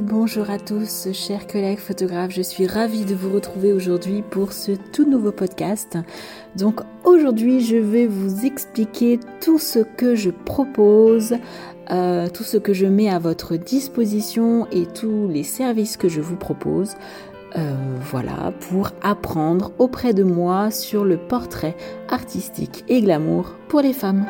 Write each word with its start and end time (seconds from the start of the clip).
Bonjour 0.00 0.48
à 0.48 0.58
tous, 0.58 1.08
chers 1.12 1.46
collègues 1.46 1.78
photographes. 1.78 2.30
Je 2.30 2.40
suis 2.40 2.66
ravie 2.66 3.04
de 3.04 3.14
vous 3.14 3.30
retrouver 3.30 3.74
aujourd'hui 3.74 4.22
pour 4.22 4.54
ce 4.54 4.72
tout 4.72 5.04
nouveau 5.04 5.32
podcast. 5.32 5.98
Donc 6.56 6.80
aujourd'hui, 7.04 7.60
je 7.60 7.76
vais 7.76 8.06
vous 8.06 8.46
expliquer 8.46 9.20
tout 9.42 9.58
ce 9.58 9.80
que 9.80 10.14
je 10.14 10.30
propose, 10.30 11.34
euh, 11.90 12.28
tout 12.30 12.44
ce 12.44 12.56
que 12.56 12.72
je 12.72 12.86
mets 12.86 13.10
à 13.10 13.18
votre 13.18 13.56
disposition 13.56 14.66
et 14.72 14.86
tous 14.86 15.28
les 15.28 15.44
services 15.44 15.98
que 15.98 16.08
je 16.08 16.22
vous 16.22 16.36
propose. 16.36 16.94
Euh, 17.58 17.74
voilà, 18.00 18.54
pour 18.70 18.92
apprendre 19.02 19.72
auprès 19.78 20.14
de 20.14 20.22
moi 20.22 20.70
sur 20.70 21.04
le 21.04 21.18
portrait 21.18 21.76
artistique 22.08 22.82
et 22.88 23.02
glamour 23.02 23.56
pour 23.68 23.82
les 23.82 23.92
femmes. 23.92 24.24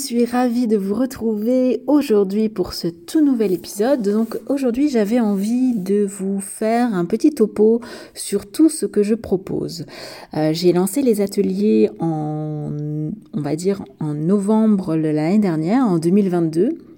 Suis 0.00 0.24
ravie 0.24 0.66
de 0.66 0.78
vous 0.78 0.94
retrouver 0.94 1.82
aujourd'hui 1.86 2.48
pour 2.48 2.72
ce 2.72 2.88
tout 2.88 3.22
nouvel 3.22 3.52
épisode. 3.52 4.00
Donc 4.00 4.38
aujourd'hui 4.48 4.88
j'avais 4.88 5.20
envie 5.20 5.74
de 5.74 6.06
vous 6.06 6.40
faire 6.40 6.94
un 6.94 7.04
petit 7.04 7.32
topo 7.32 7.82
sur 8.14 8.50
tout 8.50 8.70
ce 8.70 8.86
que 8.86 9.02
je 9.02 9.14
propose. 9.14 9.84
Euh, 10.34 10.52
j'ai 10.54 10.72
lancé 10.72 11.02
les 11.02 11.20
ateliers 11.20 11.90
en, 12.00 12.70
on 13.34 13.40
va 13.40 13.56
dire, 13.56 13.84
en 14.00 14.14
novembre 14.14 14.96
de 14.96 15.08
l'année 15.08 15.38
dernière, 15.38 15.84
en 15.84 15.98
2022. 15.98 16.89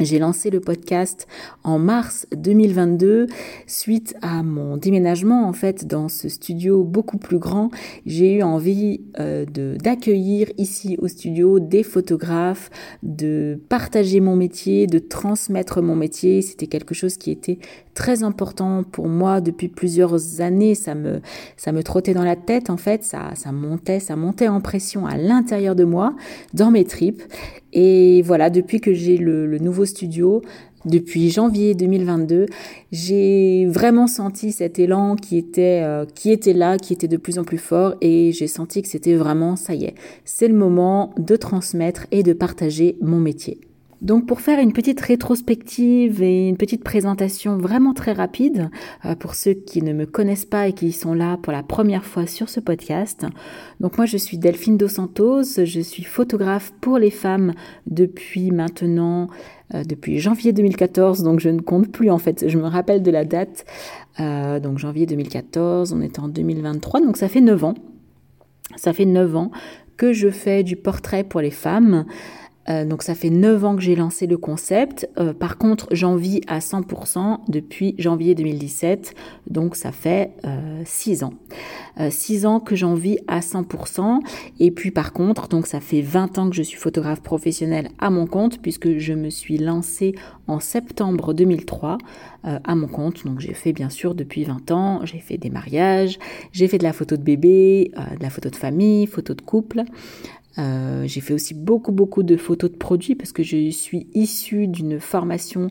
J'ai 0.00 0.18
lancé 0.18 0.48
le 0.48 0.60
podcast 0.60 1.28
en 1.62 1.78
mars 1.78 2.26
2022 2.34 3.26
suite 3.66 4.16
à 4.22 4.42
mon 4.42 4.78
déménagement 4.78 5.46
en 5.46 5.52
fait 5.52 5.86
dans 5.86 6.08
ce 6.08 6.30
studio 6.30 6.84
beaucoup 6.84 7.18
plus 7.18 7.38
grand. 7.38 7.70
J'ai 8.06 8.38
eu 8.38 8.42
envie 8.42 9.02
euh, 9.18 9.44
d'accueillir 9.44 10.48
ici 10.56 10.96
au 11.02 11.08
studio 11.08 11.60
des 11.60 11.82
photographes, 11.82 12.70
de 13.02 13.60
partager 13.68 14.20
mon 14.20 14.36
métier, 14.36 14.86
de 14.86 14.98
transmettre 14.98 15.82
mon 15.82 15.96
métier. 15.96 16.40
C'était 16.40 16.66
quelque 16.66 16.94
chose 16.94 17.18
qui 17.18 17.30
était 17.30 17.58
très 17.92 18.22
important 18.22 18.84
pour 18.84 19.06
moi 19.06 19.42
depuis 19.42 19.68
plusieurs 19.68 20.40
années. 20.40 20.74
Ça 20.74 20.94
me 20.94 21.20
ça 21.58 21.72
me 21.72 21.82
trottait 21.82 22.14
dans 22.14 22.24
la 22.24 22.36
tête 22.36 22.70
en 22.70 22.78
fait. 22.78 23.04
Ça 23.04 23.32
ça 23.34 23.52
montait, 23.52 24.00
ça 24.00 24.16
montait 24.16 24.48
en 24.48 24.62
pression 24.62 25.04
à 25.04 25.18
l'intérieur 25.18 25.76
de 25.76 25.84
moi, 25.84 26.16
dans 26.54 26.70
mes 26.70 26.86
tripes. 26.86 27.22
Et 27.72 28.22
voilà, 28.22 28.50
depuis 28.50 28.80
que 28.80 28.92
j'ai 28.92 29.16
le, 29.16 29.58
nouveau 29.58 29.84
studio, 29.84 30.42
depuis 30.84 31.30
janvier 31.30 31.74
2022, 31.74 32.46
j'ai 32.90 33.66
vraiment 33.66 34.06
senti 34.06 34.50
cet 34.50 34.78
élan 34.78 35.16
qui 35.16 35.36
était, 35.36 35.82
euh, 35.84 36.04
qui 36.14 36.32
était 36.32 36.54
là, 36.54 36.78
qui 36.78 36.92
était 36.92 37.08
de 37.08 37.16
plus 37.16 37.38
en 37.38 37.44
plus 37.44 37.58
fort 37.58 37.94
et 38.00 38.32
j'ai 38.32 38.46
senti 38.46 38.82
que 38.82 38.88
c'était 38.88 39.14
vraiment, 39.14 39.56
ça 39.56 39.74
y 39.74 39.84
est, 39.84 39.94
c'est 40.24 40.48
le 40.48 40.54
moment 40.54 41.12
de 41.18 41.36
transmettre 41.36 42.06
et 42.10 42.22
de 42.22 42.32
partager 42.32 42.96
mon 43.00 43.18
métier. 43.18 43.60
Donc 44.02 44.26
pour 44.26 44.40
faire 44.40 44.58
une 44.58 44.72
petite 44.72 45.00
rétrospective 45.00 46.22
et 46.22 46.48
une 46.48 46.56
petite 46.56 46.82
présentation 46.82 47.58
vraiment 47.58 47.92
très 47.92 48.12
rapide 48.12 48.70
euh, 49.04 49.14
pour 49.14 49.34
ceux 49.34 49.52
qui 49.52 49.82
ne 49.82 49.92
me 49.92 50.06
connaissent 50.06 50.46
pas 50.46 50.68
et 50.68 50.72
qui 50.72 50.92
sont 50.92 51.12
là 51.12 51.36
pour 51.36 51.52
la 51.52 51.62
première 51.62 52.04
fois 52.04 52.26
sur 52.26 52.48
ce 52.48 52.60
podcast. 52.60 53.26
Donc 53.78 53.98
moi 53.98 54.06
je 54.06 54.16
suis 54.16 54.38
Delphine 54.38 54.78
Dos 54.78 54.88
Santos, 54.88 55.42
je 55.64 55.80
suis 55.80 56.02
photographe 56.02 56.72
pour 56.80 56.98
les 56.98 57.10
femmes 57.10 57.52
depuis 57.86 58.50
maintenant 58.50 59.28
euh, 59.74 59.84
depuis 59.84 60.18
janvier 60.18 60.54
2014, 60.54 61.22
donc 61.22 61.40
je 61.40 61.50
ne 61.50 61.60
compte 61.60 61.92
plus 61.92 62.10
en 62.10 62.18
fait, 62.18 62.48
je 62.48 62.58
me 62.58 62.66
rappelle 62.66 63.02
de 63.02 63.10
la 63.10 63.26
date. 63.26 63.66
Euh, 64.18 64.60
donc 64.60 64.78
janvier 64.78 65.04
2014, 65.04 65.92
on 65.92 66.00
est 66.00 66.18
en 66.18 66.28
2023, 66.28 67.00
donc 67.02 67.18
ça 67.18 67.28
fait 67.28 67.42
9 67.42 67.64
ans. 67.64 67.74
Ça 68.76 68.92
fait 68.92 69.04
9 69.04 69.36
ans 69.36 69.50
que 69.96 70.14
je 70.14 70.30
fais 70.30 70.62
du 70.62 70.76
portrait 70.76 71.24
pour 71.24 71.42
les 71.42 71.50
femmes. 71.50 72.06
Euh, 72.68 72.84
donc 72.84 73.02
ça 73.02 73.14
fait 73.14 73.30
9 73.30 73.64
ans 73.64 73.76
que 73.76 73.82
j'ai 73.82 73.96
lancé 73.96 74.26
le 74.26 74.36
concept. 74.36 75.08
Euh, 75.18 75.32
par 75.32 75.56
contre, 75.56 75.88
j'en 75.92 76.16
vis 76.16 76.40
à 76.46 76.58
100% 76.58 77.38
depuis 77.48 77.94
janvier 77.98 78.34
2017. 78.34 79.14
Donc 79.48 79.76
ça 79.76 79.92
fait 79.92 80.32
6 80.84 81.22
euh, 81.22 81.26
ans. 81.26 81.34
6 82.10 82.46
ans 82.46 82.60
que 82.60 82.76
j'en 82.76 82.94
vis 82.94 83.18
à 83.28 83.40
100%. 83.40 84.20
Et 84.58 84.70
puis 84.70 84.90
par 84.90 85.12
contre, 85.12 85.48
donc 85.48 85.66
ça 85.66 85.80
fait 85.80 86.02
20 86.02 86.38
ans 86.38 86.50
que 86.50 86.56
je 86.56 86.62
suis 86.62 86.78
photographe 86.78 87.22
professionnel 87.22 87.90
à 87.98 88.10
mon 88.10 88.26
compte 88.26 88.60
puisque 88.60 88.98
je 88.98 89.12
me 89.12 89.30
suis 89.30 89.58
lancée 89.58 90.14
en 90.46 90.60
septembre 90.60 91.34
2003 91.34 91.98
à 92.42 92.74
mon 92.74 92.88
compte. 92.88 93.24
Donc 93.26 93.40
j'ai 93.40 93.52
fait 93.52 93.72
bien 93.72 93.90
sûr 93.90 94.14
depuis 94.14 94.44
20 94.44 94.70
ans, 94.70 95.00
j'ai 95.04 95.18
fait 95.18 95.36
des 95.36 95.50
mariages, 95.50 96.18
j'ai 96.52 96.68
fait 96.68 96.78
de 96.78 96.84
la 96.84 96.92
photo 96.92 97.16
de 97.16 97.22
bébé, 97.22 97.92
de 97.96 98.22
la 98.22 98.30
photo 98.30 98.48
de 98.48 98.56
famille, 98.56 99.06
photo 99.06 99.34
de 99.34 99.42
couple. 99.42 99.84
Euh, 100.60 101.04
j'ai 101.06 101.20
fait 101.20 101.32
aussi 101.32 101.54
beaucoup 101.54 101.92
beaucoup 101.92 102.22
de 102.22 102.36
photos 102.36 102.70
de 102.70 102.76
produits 102.76 103.14
parce 103.14 103.32
que 103.32 103.42
je 103.42 103.70
suis 103.70 104.06
issue 104.14 104.66
d'une 104.66 105.00
formation, 105.00 105.70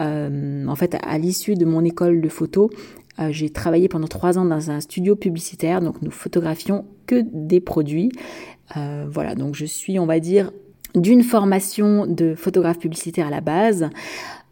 euh, 0.00 0.66
en 0.66 0.74
fait 0.74 0.96
à 1.02 1.18
l'issue 1.18 1.54
de 1.54 1.64
mon 1.64 1.84
école 1.84 2.20
de 2.20 2.28
photo, 2.28 2.70
euh, 3.18 3.28
j'ai 3.30 3.50
travaillé 3.50 3.88
pendant 3.88 4.08
trois 4.08 4.38
ans 4.38 4.44
dans 4.44 4.70
un 4.70 4.80
studio 4.80 5.16
publicitaire, 5.16 5.80
donc 5.80 6.00
nous 6.02 6.10
photographions 6.10 6.86
que 7.06 7.22
des 7.32 7.60
produits. 7.60 8.10
voilà, 8.74 9.34
donc 9.34 9.54
je 9.54 9.66
suis, 9.66 9.98
on 9.98 10.06
va 10.06 10.18
dire, 10.18 10.50
d'une 10.94 11.22
formation 11.22 12.06
de 12.06 12.34
photographe 12.34 12.78
publicitaire 12.78 13.26
à 13.26 13.30
la 13.30 13.42
base. 13.42 13.90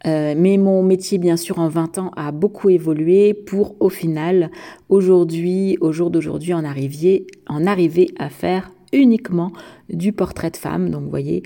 mais 0.04 0.58
mon 0.58 0.82
métier, 0.82 1.16
bien 1.16 1.38
sûr, 1.38 1.58
en 1.58 1.68
20 1.68 1.96
ans, 1.96 2.10
a 2.16 2.30
beaucoup 2.30 2.68
évolué 2.68 3.32
pour, 3.32 3.76
au 3.80 3.88
final, 3.88 4.50
aujourd'hui, 4.90 5.78
au 5.80 5.90
jour 5.90 6.10
d'aujourd'hui, 6.10 6.52
en 6.52 6.64
en 6.64 7.66
arriver 7.66 8.10
à 8.18 8.28
faire 8.28 8.70
uniquement 8.92 9.52
du 9.88 10.12
portrait 10.12 10.50
de 10.50 10.56
femme. 10.56 10.90
Donc 10.90 11.04
vous 11.04 11.10
voyez, 11.10 11.42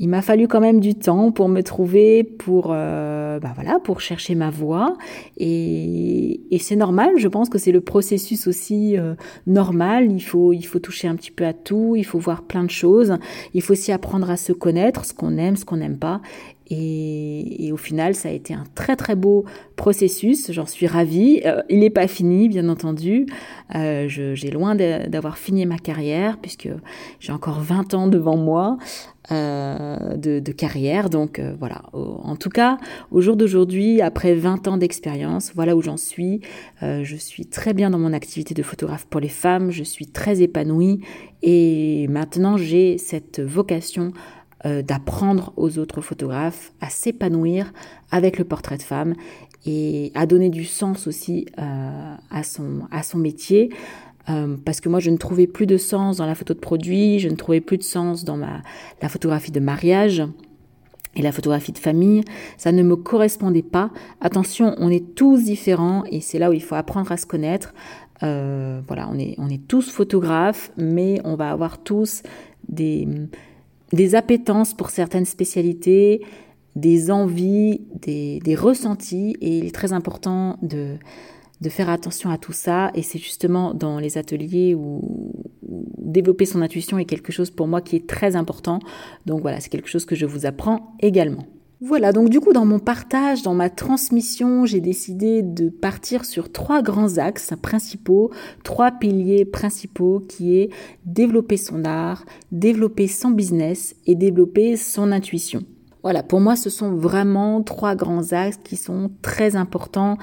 il 0.00 0.08
m'a 0.08 0.22
fallu 0.22 0.46
quand 0.46 0.60
même 0.60 0.78
du 0.78 0.94
temps 0.94 1.32
pour 1.32 1.48
me 1.48 1.62
trouver, 1.62 2.22
pour 2.22 2.68
euh, 2.70 3.40
bah 3.40 3.50
voilà, 3.54 3.80
pour 3.80 4.00
chercher 4.00 4.36
ma 4.36 4.48
voie. 4.48 4.96
Et, 5.36 6.40
c'est 6.60 6.76
normal. 6.76 7.12
Je 7.16 7.28
pense 7.28 7.48
que 7.48 7.58
c'est 7.58 7.72
le 7.72 7.80
processus 7.80 8.46
aussi 8.46 8.96
euh, 8.96 9.14
normal. 9.46 10.12
Il 10.12 10.20
faut 10.20 10.52
il 10.52 10.64
faut 10.64 10.78
toucher 10.78 11.08
un 11.08 11.16
petit 11.16 11.30
peu 11.30 11.46
à 11.46 11.52
tout. 11.52 11.94
Il 11.96 12.04
faut 12.04 12.18
voir 12.18 12.42
plein 12.42 12.64
de 12.64 12.70
choses. 12.70 13.16
Il 13.54 13.62
faut 13.62 13.72
aussi 13.72 13.90
apprendre 13.90 14.30
à 14.30 14.36
se 14.36 14.52
connaître, 14.52 15.04
ce 15.04 15.14
qu'on 15.14 15.36
aime, 15.36 15.56
ce 15.56 15.64
qu'on 15.64 15.78
n'aime 15.78 15.98
pas. 15.98 16.20
Et, 16.70 17.70
au 17.72 17.76
final, 17.76 18.14
ça 18.14 18.28
a 18.28 18.32
été 18.32 18.54
un 18.54 18.64
très 18.74 18.96
très 18.96 19.14
beau 19.14 19.44
processus. 19.76 20.52
J'en 20.52 20.66
suis 20.66 20.86
ravie. 20.86 21.40
Euh, 21.44 21.62
il 21.68 21.80
n'est 21.80 21.90
pas 21.90 22.08
fini, 22.08 22.48
bien 22.48 22.68
entendu. 22.68 23.26
Euh, 23.74 24.06
j'ai 24.08 24.50
loin 24.50 24.74
d'avoir 24.74 25.38
fini 25.38 25.64
ma 25.66 25.78
carrière 25.78 26.38
puisque 26.38 26.68
j'ai 27.20 27.32
encore 27.32 27.60
20 27.60 27.94
ans 27.94 28.06
devant 28.06 28.36
moi 28.36 28.78
euh, 29.30 30.16
de, 30.16 30.40
de, 30.40 30.52
carrière. 30.52 31.10
Donc 31.10 31.40
voilà. 31.58 31.82
En 31.92 32.36
tout 32.36 32.50
cas, 32.50 32.78
au 33.10 33.20
jour 33.20 33.36
d'aujourd'hui, 33.36 34.00
après 34.00 34.34
20 34.34 34.68
ans 34.68 34.76
d'expérience, 34.76 35.52
voilà 35.54 35.76
où 35.76 35.82
j'en 35.82 35.96
suis. 35.96 36.40
je 36.82 37.16
suis 37.16 37.46
très 37.46 37.74
bien 37.74 37.90
dans 37.90 37.98
mon 37.98 38.12
activité 38.12 38.54
de 38.54 38.62
photographe 38.62 39.06
pour 39.06 39.20
les 39.20 39.28
femmes. 39.28 39.70
Je 39.70 39.84
suis 39.84 40.06
très 40.06 40.42
épanouie 40.42 41.00
et 41.42 42.08
maintenant 42.08 42.56
j'ai 42.56 42.98
cette 42.98 43.40
vocation 43.40 44.12
euh, 44.66 44.82
d'apprendre 44.82 45.52
aux 45.56 45.78
autres 45.78 46.00
photographes 46.00 46.72
à 46.80 46.90
s'épanouir 46.90 47.72
avec 48.10 48.38
le 48.38 48.44
portrait 48.44 48.76
de 48.76 48.82
femme 48.82 49.14
et 49.64 50.10
à 50.16 50.26
donner 50.26 50.50
du 50.50 50.64
sens 50.64 51.06
aussi 51.06 51.46
euh, 51.60 52.14
à, 52.28 52.42
son, 52.42 52.80
à 52.90 53.04
son 53.04 53.18
métier. 53.18 53.70
Euh, 54.28 54.56
parce 54.64 54.80
que 54.80 54.88
moi, 54.88 54.98
je 54.98 55.10
ne 55.10 55.16
trouvais 55.16 55.46
plus 55.46 55.66
de 55.66 55.76
sens 55.76 56.16
dans 56.16 56.26
la 56.26 56.34
photo 56.34 56.54
de 56.54 56.58
produit, 56.58 57.20
je 57.20 57.28
ne 57.28 57.36
trouvais 57.36 57.60
plus 57.60 57.78
de 57.78 57.84
sens 57.84 58.24
dans 58.24 58.36
ma, 58.36 58.62
la 59.00 59.08
photographie 59.08 59.52
de 59.52 59.60
mariage 59.60 60.24
et 61.14 61.22
la 61.22 61.30
photographie 61.30 61.70
de 61.70 61.78
famille, 61.78 62.24
ça 62.56 62.72
ne 62.72 62.82
me 62.82 62.96
correspondait 62.96 63.62
pas. 63.62 63.92
Attention, 64.20 64.74
on 64.78 64.90
est 64.90 65.14
tous 65.14 65.44
différents 65.44 66.02
et 66.10 66.20
c'est 66.20 66.40
là 66.40 66.50
où 66.50 66.52
il 66.52 66.62
faut 66.64 66.74
apprendre 66.74 67.12
à 67.12 67.16
se 67.16 67.26
connaître. 67.26 67.74
voilà, 68.22 69.08
on 69.08 69.16
est, 69.20 69.36
on 69.38 69.48
est 69.48 69.68
tous 69.68 69.88
photographes, 69.88 70.72
mais 70.76 71.20
on 71.22 71.36
va 71.36 71.52
avoir 71.52 71.78
tous 71.78 72.24
des, 72.68 73.06
des 73.92 74.14
appétences 74.14 74.74
pour 74.74 74.90
certaines 74.90 75.24
spécialités, 75.24 76.24
des 76.76 77.10
envies, 77.10 77.80
des, 78.02 78.54
ressentis, 78.54 79.36
et 79.40 79.58
il 79.58 79.66
est 79.66 79.74
très 79.74 79.92
important 79.92 80.58
de, 80.62 80.96
de 81.60 81.68
faire 81.68 81.90
attention 81.90 82.30
à 82.30 82.38
tout 82.38 82.52
ça, 82.52 82.90
et 82.94 83.02
c'est 83.02 83.18
justement 83.18 83.74
dans 83.74 83.98
les 83.98 84.18
ateliers 84.18 84.74
où, 84.74 85.32
développer 85.62 86.46
son 86.46 86.62
intuition 86.62 86.98
est 86.98 87.04
quelque 87.04 87.32
chose 87.32 87.50
pour 87.50 87.68
moi 87.68 87.80
qui 87.80 87.96
est 87.96 88.06
très 88.06 88.36
important, 88.36 88.78
donc 89.26 89.42
voilà, 89.42 89.60
c'est 89.60 89.68
quelque 89.68 89.88
chose 89.88 90.04
que 90.04 90.14
je 90.14 90.26
vous 90.26 90.46
apprends 90.46 90.96
également. 91.00 91.44
Voilà, 91.80 92.12
donc 92.12 92.28
du 92.28 92.40
coup, 92.40 92.52
dans 92.52 92.64
mon 92.64 92.80
partage, 92.80 93.42
dans 93.42 93.54
ma 93.54 93.70
transmission, 93.70 94.66
j'ai 94.66 94.80
décidé 94.80 95.42
de 95.42 95.68
partir 95.68 96.24
sur 96.24 96.50
trois 96.50 96.82
grands 96.82 97.18
axes 97.18 97.52
principaux, 97.62 98.32
trois 98.64 98.90
piliers 98.90 99.44
principaux 99.44 100.18
qui 100.28 100.58
est 100.58 100.70
développer 101.04 101.56
son 101.56 101.84
art, 101.84 102.24
développer 102.50 103.06
son 103.06 103.30
business 103.30 103.94
et 104.06 104.16
développer 104.16 104.76
son 104.76 105.12
intuition. 105.12 105.62
Voilà, 106.02 106.24
pour 106.24 106.40
moi, 106.40 106.56
ce 106.56 106.68
sont 106.68 106.94
vraiment 106.94 107.62
trois 107.62 107.94
grands 107.94 108.32
axes 108.32 108.58
qui 108.64 108.76
sont 108.76 109.12
très 109.22 109.54
importants 109.54 110.18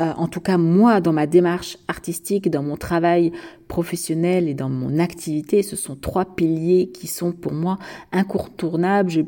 euh, 0.00 0.12
en 0.16 0.28
tout 0.28 0.40
cas 0.40 0.56
moi, 0.56 1.00
dans 1.00 1.12
ma 1.12 1.26
démarche 1.26 1.76
artistique, 1.88 2.48
dans 2.48 2.62
mon 2.62 2.76
travail 2.76 3.32
professionnel 3.68 4.48
et 4.48 4.54
dans 4.54 4.70
mon 4.70 4.98
activité, 4.98 5.62
ce 5.62 5.76
sont 5.76 5.94
trois 5.94 6.24
piliers 6.24 6.90
qui 6.92 7.06
sont 7.06 7.32
pour 7.32 7.52
moi 7.52 7.78
incontournables. 8.10 9.10
Je, 9.10 9.20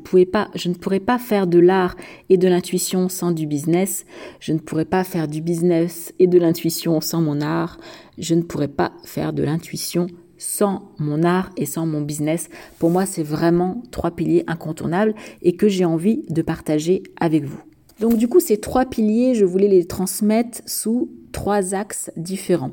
je 0.54 0.69
ne 0.69 0.74
pourrais 0.74 1.00
pas 1.00 1.19
faire 1.19 1.46
de 1.46 1.58
l'art 1.58 1.94
et 2.28 2.38
de 2.38 2.48
l'intuition 2.48 3.08
sans 3.08 3.32
du 3.32 3.46
business. 3.46 4.06
Je 4.40 4.52
ne 4.52 4.58
pourrais 4.58 4.84
pas 4.84 5.04
faire 5.04 5.28
du 5.28 5.42
business 5.42 6.14
et 6.19 6.26
de 6.26 6.38
l'intuition 6.38 7.00
sans 7.00 7.20
mon 7.20 7.40
art. 7.40 7.78
Je 8.19 8.34
ne 8.34 8.42
pourrais 8.42 8.69
pas 8.69 8.92
faire 9.04 9.32
de 9.32 9.42
l'intuition 9.42 10.06
sans 10.38 10.92
mon 10.98 11.22
art 11.22 11.50
et 11.56 11.66
sans 11.66 11.86
mon 11.86 12.00
business. 12.00 12.48
Pour 12.78 12.90
moi, 12.90 13.06
c'est 13.06 13.22
vraiment 13.22 13.82
trois 13.90 14.10
piliers 14.10 14.44
incontournables 14.46 15.14
et 15.42 15.54
que 15.54 15.69
j'ai 15.69 15.84
envie 15.84 16.24
de 16.30 16.42
partager 16.42 17.02
avec 17.20 17.44
vous. 17.44 17.62
Donc 18.02 18.16
du 18.16 18.26
coup, 18.26 18.40
ces 18.40 18.58
trois 18.58 18.84
piliers, 18.84 19.37
je 19.37 19.44
voulais 19.44 19.69
les 19.69 19.84
transmettre 19.84 20.60
sous 20.66 21.08
trois 21.31 21.72
axes 21.72 22.10
différents. 22.16 22.72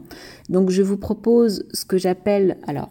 Donc 0.49 0.71
je 0.71 0.81
vous 0.81 0.97
propose 0.97 1.67
ce 1.71 1.85
que 1.85 1.99
j'appelle 1.99 2.57
alors 2.65 2.89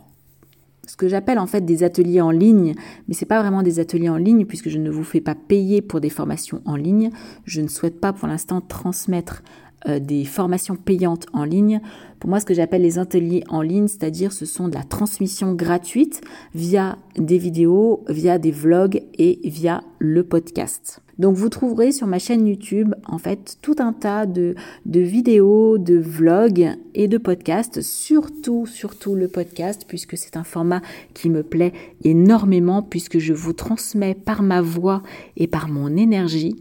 ce 0.86 0.96
que 0.96 1.08
j'appelle 1.08 1.38
en 1.38 1.48
fait 1.48 1.66
des 1.66 1.82
ateliers 1.82 2.22
en 2.22 2.30
ligne, 2.30 2.74
mais 3.08 3.14
c'est 3.14 3.26
pas 3.26 3.42
vraiment 3.42 3.62
des 3.62 3.80
ateliers 3.80 4.08
en 4.08 4.16
ligne 4.16 4.46
puisque 4.46 4.70
je 4.70 4.78
ne 4.78 4.88
vous 4.88 5.02
fais 5.02 5.20
pas 5.20 5.34
payer 5.34 5.82
pour 5.82 6.00
des 6.00 6.10
formations 6.10 6.62
en 6.64 6.76
ligne. 6.76 7.10
Je 7.44 7.60
ne 7.60 7.66
souhaite 7.66 8.00
pas 8.00 8.12
pour 8.12 8.28
l'instant 8.28 8.60
transmettre 8.60 9.42
euh, 9.88 9.98
des 9.98 10.24
formations 10.24 10.76
payantes 10.76 11.26
en 11.32 11.42
ligne. 11.42 11.80
Pour 12.20 12.30
moi, 12.30 12.38
ce 12.38 12.46
que 12.46 12.54
j'appelle 12.54 12.82
les 12.82 13.00
ateliers 13.00 13.42
en 13.48 13.62
ligne, 13.62 13.88
c'est-à-dire 13.88 14.32
ce 14.32 14.46
sont 14.46 14.68
de 14.68 14.74
la 14.76 14.84
transmission 14.84 15.54
gratuite 15.54 16.20
via 16.54 16.96
des 17.16 17.36
vidéos, 17.36 18.04
via 18.08 18.38
des 18.38 18.52
vlogs 18.52 19.02
et 19.18 19.40
via 19.44 19.82
le 19.98 20.22
podcast. 20.22 21.02
Donc 21.18 21.34
vous 21.34 21.48
trouverez 21.48 21.92
sur 21.92 22.06
ma 22.06 22.18
chaîne 22.18 22.46
YouTube 22.46 22.94
en 23.06 23.18
fait 23.18 23.58
tout 23.60 23.76
un 23.78 23.92
tas 23.92 24.26
de, 24.26 24.54
vidéos, 24.86 25.78
de 25.78 25.98
vlogs 25.98 26.76
et 26.94 27.08
de 27.08 27.18
podcasts, 27.18 27.82
surtout, 27.82 28.66
surtout 28.66 29.14
le 29.14 29.28
podcast, 29.28 29.84
puisque 29.88 30.16
c'est 30.16 30.36
un 30.36 30.44
format 30.44 30.80
qui 31.14 31.28
me 31.28 31.42
plaît 31.42 31.72
énormément, 32.04 32.82
puisque 32.82 33.18
je 33.18 33.32
vous 33.32 33.52
transmets 33.52 34.14
par 34.14 34.42
ma 34.42 34.60
voix 34.60 35.02
et 35.36 35.46
par 35.48 35.68
mon 35.68 35.96
énergie 35.96 36.56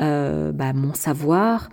euh, 0.00 0.50
bah, 0.52 0.72
mon 0.72 0.94
savoir 0.94 1.68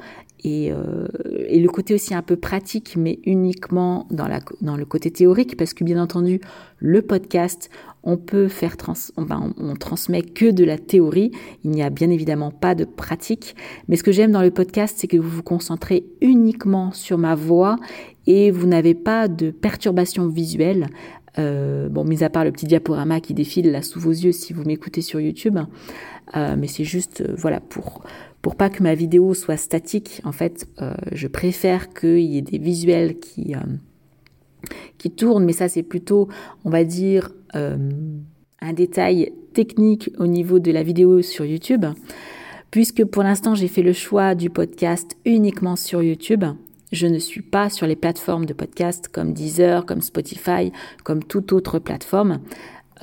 euh, 0.45 1.07
et, 1.47 1.59
le 1.59 1.67
côté 1.69 1.93
aussi 1.93 2.13
un 2.13 2.21
peu 2.21 2.35
pratique, 2.35 2.95
mais 2.97 3.19
uniquement 3.25 4.07
dans, 4.11 4.27
le 4.27 4.85
côté 4.85 5.11
théorique, 5.11 5.57
parce 5.57 5.73
que 5.73 5.83
bien 5.83 6.01
entendu, 6.01 6.39
le 6.79 7.01
podcast, 7.01 7.69
on 8.03 8.17
peut 8.17 8.47
faire 8.47 8.77
transmet 8.77 10.21
que 10.21 10.51
de 10.51 10.63
la 10.63 10.77
théorie. 10.77 11.31
Il 11.63 11.71
n'y 11.71 11.83
a 11.83 11.89
bien 11.89 12.09
évidemment 12.09 12.51
pas 12.51 12.75
de 12.75 12.85
pratique. 12.85 13.55
Mais 13.87 13.95
ce 13.95 14.03
que 14.03 14.11
j'aime 14.11 14.31
dans 14.31 14.41
le 14.41 14.51
podcast, 14.51 14.95
c'est 14.97 15.07
que 15.07 15.17
vous 15.17 15.29
vous 15.29 15.43
concentrez 15.43 16.05
uniquement 16.21 16.91
sur 16.91 17.17
ma 17.17 17.35
voix 17.35 17.77
et 18.27 18.51
vous 18.51 18.67
n'avez 18.67 18.93
pas 18.93 19.27
de 19.27 19.51
perturbation 19.51 20.27
visuelle. 20.27 20.87
Euh, 21.39 21.87
bon, 21.89 22.03
mis 22.03 22.23
à 22.23 22.29
part 22.29 22.45
le 22.45 22.51
petit 22.51 22.65
diaporama 22.65 23.19
qui 23.21 23.33
défile 23.33 23.71
là 23.71 23.81
sous 23.81 23.99
vos 23.99 24.11
yeux 24.11 24.31
si 24.31 24.53
vous 24.53 24.63
m'écoutez 24.63 25.01
sur 25.01 25.19
YouTube, 25.19 25.59
euh, 26.35 26.55
mais 26.57 26.67
c'est 26.67 26.83
juste, 26.83 27.23
voilà, 27.35 27.59
pour 27.59 28.01
pas 28.55 28.69
que 28.69 28.83
ma 28.83 28.95
vidéo 28.95 29.33
soit 29.33 29.57
statique, 29.57 30.21
en 30.23 30.31
fait, 30.31 30.67
euh, 30.81 30.93
je 31.11 31.27
préfère 31.27 31.93
qu'il 31.93 32.19
y 32.19 32.37
ait 32.37 32.41
des 32.41 32.57
visuels 32.57 33.19
qui, 33.19 33.55
euh, 33.55 33.59
qui 34.97 35.11
tournent, 35.11 35.45
mais 35.45 35.53
ça 35.53 35.67
c'est 35.67 35.83
plutôt, 35.83 36.27
on 36.63 36.69
va 36.69 36.83
dire, 36.83 37.31
euh, 37.55 37.77
un 38.61 38.73
détail 38.73 39.33
technique 39.53 40.11
au 40.17 40.27
niveau 40.27 40.59
de 40.59 40.71
la 40.71 40.83
vidéo 40.83 41.21
sur 41.21 41.45
YouTube, 41.45 41.85
puisque 42.71 43.03
pour 43.05 43.23
l'instant 43.23 43.55
j'ai 43.55 43.67
fait 43.67 43.83
le 43.83 43.93
choix 43.93 44.35
du 44.35 44.49
podcast 44.49 45.17
uniquement 45.25 45.75
sur 45.75 46.01
YouTube. 46.01 46.43
Je 46.91 47.07
ne 47.07 47.19
suis 47.19 47.41
pas 47.41 47.69
sur 47.69 47.85
les 47.85 47.97
plateformes 47.97 48.45
de 48.45 48.53
podcast 48.53 49.09
comme 49.09 49.33
Deezer, 49.33 49.85
comme 49.85 50.01
Spotify, 50.01 50.71
comme 51.03 51.21
toute 51.23 51.51
autre 51.51 51.79
plateforme. 51.79 52.39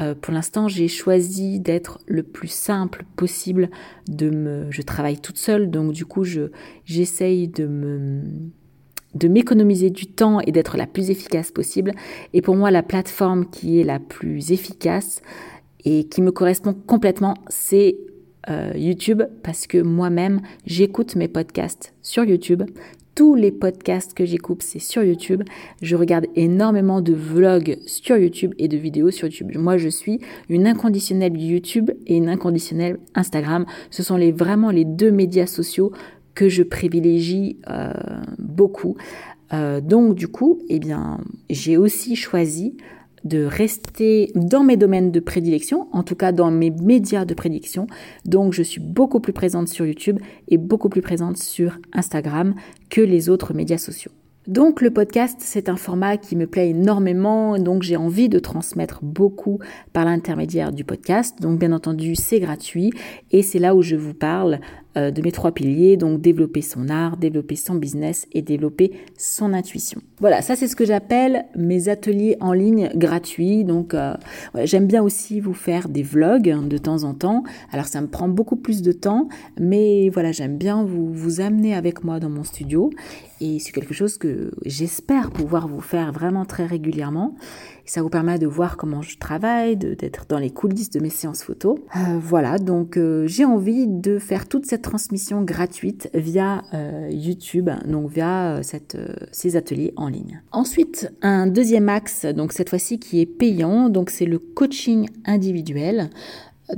Euh, 0.00 0.14
pour 0.14 0.32
l'instant, 0.32 0.68
j'ai 0.68 0.88
choisi 0.88 1.60
d'être 1.60 2.00
le 2.06 2.22
plus 2.22 2.48
simple 2.48 3.04
possible. 3.16 3.68
Je 4.08 4.82
travaille 4.82 5.20
toute 5.20 5.36
seule, 5.36 5.70
donc 5.70 5.92
du 5.92 6.06
coup, 6.06 6.24
je 6.24 6.50
j'essaye 6.86 7.48
de 7.48 8.22
m'économiser 9.28 9.90
du 9.90 10.06
temps 10.06 10.40
et 10.40 10.50
d'être 10.50 10.78
la 10.78 10.86
plus 10.86 11.10
efficace 11.10 11.52
possible. 11.52 11.92
Et 12.32 12.40
pour 12.40 12.56
moi, 12.56 12.70
la 12.70 12.82
plateforme 12.82 13.50
qui 13.50 13.80
est 13.80 13.84
la 13.84 14.00
plus 14.00 14.50
efficace 14.50 15.20
et 15.84 16.04
qui 16.04 16.22
me 16.22 16.32
correspond 16.32 16.72
complètement, 16.72 17.34
c'est 17.48 17.98
euh, 18.48 18.72
YouTube 18.74 19.22
parce 19.42 19.66
que 19.66 19.78
moi-même, 19.78 20.40
j'écoute 20.66 21.16
mes 21.16 21.28
podcasts 21.28 21.94
sur 22.02 22.24
YouTube 22.24 22.62
tous 23.14 23.34
les 23.34 23.52
podcasts 23.52 24.14
que 24.14 24.24
j'écoute, 24.24 24.62
c'est 24.62 24.78
sur 24.78 25.02
YouTube. 25.02 25.42
Je 25.82 25.96
regarde 25.96 26.26
énormément 26.34 27.00
de 27.00 27.12
vlogs 27.12 27.78
sur 27.86 28.16
YouTube 28.16 28.54
et 28.58 28.68
de 28.68 28.76
vidéos 28.76 29.10
sur 29.10 29.28
YouTube. 29.28 29.52
Moi, 29.56 29.76
je 29.76 29.88
suis 29.88 30.20
une 30.48 30.66
inconditionnelle 30.66 31.36
YouTube 31.36 31.90
et 32.06 32.16
une 32.16 32.28
inconditionnelle 32.28 32.98
Instagram. 33.14 33.66
Ce 33.90 34.02
sont 34.02 34.18
vraiment 34.32 34.70
les 34.70 34.84
deux 34.84 35.10
médias 35.10 35.46
sociaux 35.46 35.92
que 36.34 36.48
je 36.48 36.62
privilégie 36.62 37.58
euh, 37.70 37.92
beaucoup. 38.38 38.96
Euh, 39.52 39.80
donc, 39.80 40.14
du 40.14 40.28
coup, 40.28 40.60
eh 40.68 40.80
bien, 40.80 41.20
j'ai 41.50 41.76
aussi 41.76 42.16
choisi 42.16 42.76
de 43.24 43.44
rester 43.44 44.30
dans 44.34 44.62
mes 44.62 44.76
domaines 44.76 45.10
de 45.10 45.20
prédilection, 45.20 45.88
en 45.92 46.02
tout 46.02 46.14
cas 46.14 46.32
dans 46.32 46.50
mes 46.50 46.70
médias 46.70 47.24
de 47.24 47.34
prédilection. 47.34 47.86
Donc 48.24 48.52
je 48.52 48.62
suis 48.62 48.80
beaucoup 48.80 49.20
plus 49.20 49.32
présente 49.32 49.68
sur 49.68 49.86
YouTube 49.86 50.18
et 50.48 50.58
beaucoup 50.58 50.88
plus 50.88 51.02
présente 51.02 51.38
sur 51.38 51.78
Instagram 51.92 52.54
que 52.90 53.00
les 53.00 53.28
autres 53.28 53.54
médias 53.54 53.78
sociaux. 53.78 54.12
Donc 54.46 54.82
le 54.82 54.90
podcast, 54.90 55.38
c'est 55.40 55.70
un 55.70 55.76
format 55.76 56.18
qui 56.18 56.36
me 56.36 56.46
plaît 56.46 56.68
énormément, 56.68 57.58
donc 57.58 57.82
j'ai 57.82 57.96
envie 57.96 58.28
de 58.28 58.38
transmettre 58.38 58.98
beaucoup 59.02 59.58
par 59.94 60.04
l'intermédiaire 60.04 60.70
du 60.70 60.84
podcast. 60.84 61.40
Donc 61.40 61.58
bien 61.58 61.72
entendu, 61.72 62.14
c'est 62.14 62.40
gratuit 62.40 62.92
et 63.30 63.42
c'est 63.42 63.58
là 63.58 63.74
où 63.74 63.80
je 63.80 63.96
vous 63.96 64.12
parle 64.12 64.60
de 64.96 65.22
mes 65.22 65.32
trois 65.32 65.52
piliers, 65.52 65.96
donc 65.96 66.20
développer 66.20 66.62
son 66.62 66.88
art, 66.88 67.16
développer 67.16 67.56
son 67.56 67.74
business 67.74 68.26
et 68.32 68.42
développer 68.42 68.92
son 69.18 69.52
intuition. 69.52 70.00
Voilà, 70.20 70.42
ça 70.42 70.56
c'est 70.56 70.68
ce 70.68 70.76
que 70.76 70.84
j'appelle 70.84 71.46
mes 71.56 71.88
ateliers 71.88 72.36
en 72.40 72.52
ligne 72.52 72.90
gratuits. 72.94 73.64
Donc 73.64 73.94
euh, 73.94 74.14
j'aime 74.64 74.86
bien 74.86 75.02
aussi 75.02 75.40
vous 75.40 75.54
faire 75.54 75.88
des 75.88 76.02
vlogs 76.02 76.68
de 76.68 76.78
temps 76.78 77.04
en 77.04 77.14
temps. 77.14 77.42
Alors 77.72 77.86
ça 77.86 78.00
me 78.00 78.06
prend 78.06 78.28
beaucoup 78.28 78.56
plus 78.56 78.82
de 78.82 78.92
temps, 78.92 79.28
mais 79.58 80.08
voilà, 80.10 80.32
j'aime 80.32 80.56
bien 80.56 80.84
vous, 80.84 81.12
vous 81.12 81.40
amener 81.40 81.74
avec 81.74 82.04
moi 82.04 82.20
dans 82.20 82.30
mon 82.30 82.44
studio. 82.44 82.90
Et 83.40 83.58
c'est 83.58 83.72
quelque 83.72 83.94
chose 83.94 84.16
que 84.16 84.52
j'espère 84.64 85.30
pouvoir 85.30 85.68
vous 85.68 85.80
faire 85.80 86.12
vraiment 86.12 86.44
très 86.44 86.66
régulièrement 86.66 87.34
ça 87.86 88.02
vous 88.02 88.08
permet 88.08 88.38
de 88.38 88.46
voir 88.46 88.76
comment 88.76 89.02
je 89.02 89.18
travaille, 89.18 89.76
d'être 89.76 90.26
dans 90.28 90.38
les 90.38 90.50
coulisses 90.50 90.90
de 90.90 91.00
mes 91.00 91.10
séances 91.10 91.42
photos. 91.42 91.78
Euh, 91.96 92.18
voilà, 92.18 92.58
donc 92.58 92.96
euh, 92.96 93.26
j'ai 93.26 93.44
envie 93.44 93.86
de 93.86 94.18
faire 94.18 94.48
toute 94.48 94.66
cette 94.66 94.82
transmission 94.82 95.42
gratuite 95.42 96.08
via 96.14 96.62
euh, 96.72 97.08
YouTube, 97.10 97.70
donc 97.86 98.10
via 98.10 98.60
ces 99.32 99.56
ateliers 99.56 99.92
en 99.96 100.08
ligne. 100.08 100.42
Ensuite, 100.52 101.12
un 101.22 101.46
deuxième 101.46 101.88
axe, 101.88 102.24
donc 102.24 102.52
cette 102.52 102.70
fois-ci 102.70 102.98
qui 102.98 103.20
est 103.20 103.26
payant, 103.26 103.88
donc 103.88 104.10
c'est 104.10 104.26
le 104.26 104.38
coaching 104.38 105.08
individuel. 105.24 106.10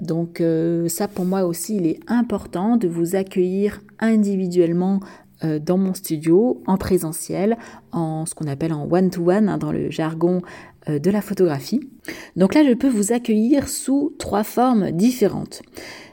Donc 0.01 0.43
ça 0.89 1.07
pour 1.07 1.25
moi 1.25 1.45
aussi 1.45 1.77
il 1.77 1.87
est 1.87 2.01
important 2.09 2.77
de 2.77 2.89
vous 2.89 3.15
accueillir 3.15 3.81
individuellement 4.01 4.99
dans 5.43 5.79
mon 5.79 5.95
studio 5.95 6.61
en 6.67 6.77
présentiel, 6.77 7.57
en 7.93 8.27
ce 8.27 8.35
qu'on 8.35 8.49
appelle 8.49 8.73
en 8.73 8.89
one-to-one 8.91 9.49
hein, 9.49 9.59
dans 9.59 9.71
le 9.71 9.89
jargon 9.91 10.43
de 10.89 11.11
la 11.11 11.21
photographie. 11.21 11.81
Donc 12.37 12.55
là, 12.55 12.65
je 12.65 12.75
peux 12.75 12.89
vous 12.89 13.13
accueillir 13.13 13.69
sous 13.69 14.15
trois 14.19 14.45
formes 14.45 14.93
différentes. 14.93 15.63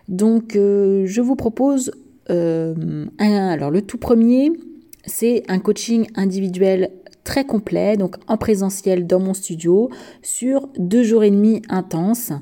Donc, 0.08 0.56
euh, 0.56 1.06
je 1.06 1.22
vous 1.22 1.36
propose 1.36 1.92
euh, 2.30 3.06
un, 3.20 3.48
alors 3.50 3.72
le 3.72 3.82
tout 3.82 3.98
premier, 3.98 4.52
c'est 5.06 5.44
un 5.48 5.60
coaching 5.60 6.08
individuel 6.16 6.92
très 7.24 7.46
complet, 7.46 7.96
donc 7.96 8.16
en 8.28 8.38
présentiel 8.38 9.08
dans 9.08 9.20
mon 9.20 9.34
studio, 9.34 9.90
sur 10.22 10.68
deux 10.78 11.04
jours 11.04 11.24
et 11.24 11.32
demi 11.32 11.62
intenses, 11.70 12.34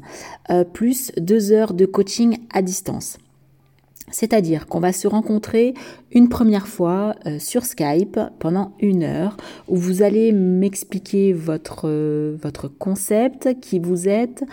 plus 0.74 1.12
deux 1.18 1.52
heures 1.52 1.76
de 1.76 1.86
coaching 1.86 2.38
à 2.52 2.64
distance. 2.64 3.20
C'est-à-dire 4.12 4.68
qu'on 4.68 4.80
va 4.80 4.94
se 4.94 5.08
rencontrer 5.08 5.74
une 6.12 6.30
première 6.30 6.68
fois 6.68 7.16
euh, 7.26 7.40
sur 7.40 7.66
Skype 7.66 8.20
pendant 8.40 8.74
une 8.80 9.04
heure 9.04 9.38
où 9.68 9.78
vous 9.78 10.02
allez 10.02 10.32
m'expliquer 10.32 11.34
votre, 11.34 11.88
euh, 11.88 12.38
concept, 12.80 13.60
qui 13.62 13.80
vous 13.80 14.08
êtes, 14.08 14.44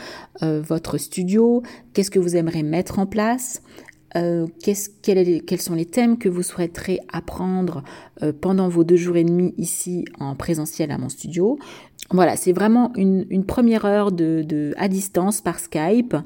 euh, 0.43 0.61
votre 0.61 0.99
studio, 0.99 1.63
qu'est-ce 1.93 2.11
que 2.11 2.19
vous 2.19 2.37
aimeriez 2.37 2.63
mettre 2.63 2.99
en 2.99 3.07
place, 3.07 3.63
quels 4.15 5.61
sont 5.61 5.75
les 5.75 5.85
thèmes 5.85 6.17
que 6.17 6.31
vous 6.31 6.43
souhaiterez 6.43 7.01
apprendre 7.13 7.85
pendant 8.41 8.67
vos 8.69 8.83
deux 8.83 8.97
jours 8.97 9.17
et 9.17 9.23
demi 9.23 9.55
ici 9.59 10.07
en 10.19 10.35
présentiel 10.35 10.91
à 10.91 10.99
mon 10.99 11.11
studio. 11.11 11.59
Voilà, 12.11 12.37
c'est 12.37 12.53
vraiment 12.53 12.91
une, 12.97 13.45
première 13.45 13.85
heure 13.85 14.11
de, 14.11 14.73
à 14.79 14.89
distance 14.89 15.43
par 15.43 15.61
Skype 15.61 16.17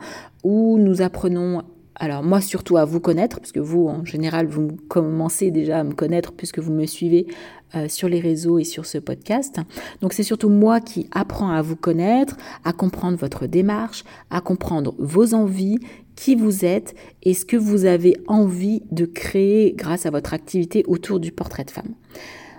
où 0.44 0.78
nous 0.78 1.02
apprenons 1.02 1.62
alors 1.96 2.22
moi 2.22 2.40
surtout 2.40 2.76
à 2.76 2.84
vous 2.84 3.00
connaître, 3.00 3.40
puisque 3.40 3.58
vous 3.58 3.86
en 3.86 4.04
général 4.04 4.46
vous 4.46 4.68
commencez 4.88 5.50
déjà 5.50 5.80
à 5.80 5.84
me 5.84 5.92
connaître 5.92 6.32
puisque 6.32 6.58
vous 6.58 6.72
me 6.72 6.86
suivez 6.86 7.26
euh, 7.74 7.88
sur 7.88 8.08
les 8.08 8.20
réseaux 8.20 8.58
et 8.58 8.64
sur 8.64 8.86
ce 8.86 8.98
podcast. 8.98 9.60
Donc 10.00 10.12
c'est 10.12 10.22
surtout 10.22 10.48
moi 10.48 10.80
qui 10.80 11.08
apprends 11.10 11.50
à 11.50 11.62
vous 11.62 11.76
connaître, 11.76 12.36
à 12.64 12.72
comprendre 12.72 13.16
votre 13.16 13.46
démarche, 13.46 14.04
à 14.30 14.40
comprendre 14.40 14.94
vos 14.98 15.34
envies, 15.34 15.78
qui 16.16 16.34
vous 16.34 16.64
êtes 16.64 16.94
et 17.22 17.34
ce 17.34 17.44
que 17.44 17.56
vous 17.56 17.86
avez 17.86 18.16
envie 18.26 18.82
de 18.90 19.06
créer 19.06 19.72
grâce 19.72 20.04
à 20.04 20.10
votre 20.10 20.34
activité 20.34 20.84
autour 20.86 21.20
du 21.20 21.32
portrait 21.32 21.64
de 21.64 21.70
femme. 21.70 21.94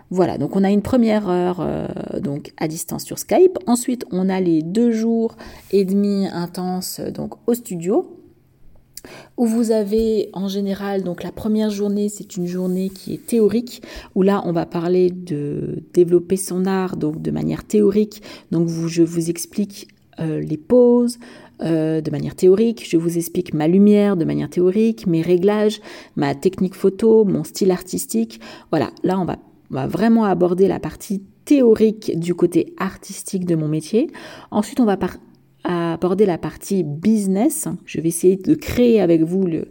Voilà, 0.10 0.38
donc 0.38 0.56
on 0.56 0.64
a 0.64 0.72
une 0.72 0.82
première 0.82 1.28
heure 1.30 1.60
euh, 1.60 1.88
donc 2.20 2.52
à 2.58 2.68
distance 2.68 3.04
sur 3.04 3.20
Skype. 3.20 3.58
Ensuite, 3.68 4.06
on 4.12 4.30
a 4.30 4.40
les 4.40 4.62
deux 4.62 4.92
jours 4.92 5.36
et 5.72 5.86
demi 5.86 6.28
intenses 6.28 7.00
donc 7.00 7.34
au 7.48 7.54
studio 7.54 8.23
où 9.38 9.46
vous 9.46 9.72
avez 9.72 10.30
en 10.34 10.48
général, 10.48 11.04
donc 11.04 11.24
la 11.24 11.32
première 11.32 11.70
journée, 11.70 12.10
c'est 12.10 12.38
une 12.38 12.48
journée 12.48 12.90
qui 12.90 13.14
est 13.14 13.26
théorique, 13.26 13.82
où 14.16 14.22
là, 14.22 14.42
on 14.46 14.52
va 14.52 14.66
parler 14.66 15.10
de 15.10 15.84
développer 15.94 16.38
son 16.38 16.66
art, 16.66 16.98
donc 16.98 17.22
de 17.22 17.32
manière 17.32 17.64
théorique. 17.64 18.22
Donc, 18.52 18.68
je 18.70 19.04
vous 19.04 19.30
explique 19.30 19.88
euh, 20.20 20.40
les 20.40 20.58
poses 20.58 21.18
euh, 21.62 22.02
de 22.02 22.12
manière 22.12 22.36
théorique, 22.36 22.86
je 22.88 22.98
vous 22.98 23.18
explique 23.18 23.54
ma 23.54 23.68
lumière 23.68 24.18
de 24.18 24.26
manière 24.26 24.50
théorique, 24.50 25.08
mes 25.08 25.22
réglages, 25.22 25.82
ma 26.16 26.36
technique 26.36 26.76
photo, 26.76 27.26
mon 27.26 27.44
style 27.44 27.72
artistique. 27.72 28.40
Voilà, 28.72 28.90
là, 29.04 29.20
on 29.20 29.26
va, 29.26 29.38
on 29.72 29.76
va 29.76 29.88
vraiment 29.88 30.26
aborder 30.26 30.68
la 30.68 30.80
partie 30.80 31.22
théorique 31.46 32.20
du 32.20 32.36
côté 32.36 32.74
artistique 32.78 33.46
de 33.46 33.56
mon 33.56 33.68
métier. 33.68 34.10
Ensuite, 34.52 34.80
on 34.80 34.86
va 34.86 34.98
par 34.98 35.18
à 35.64 35.94
aborder 35.94 36.26
la 36.26 36.38
partie 36.38 36.84
business. 36.84 37.68
Je 37.86 38.02
vais 38.02 38.10
essayer 38.10 38.36
de 38.36 38.54
créer 38.56 39.00
avec 39.00 39.22
vous 39.22 39.46
le, 39.46 39.68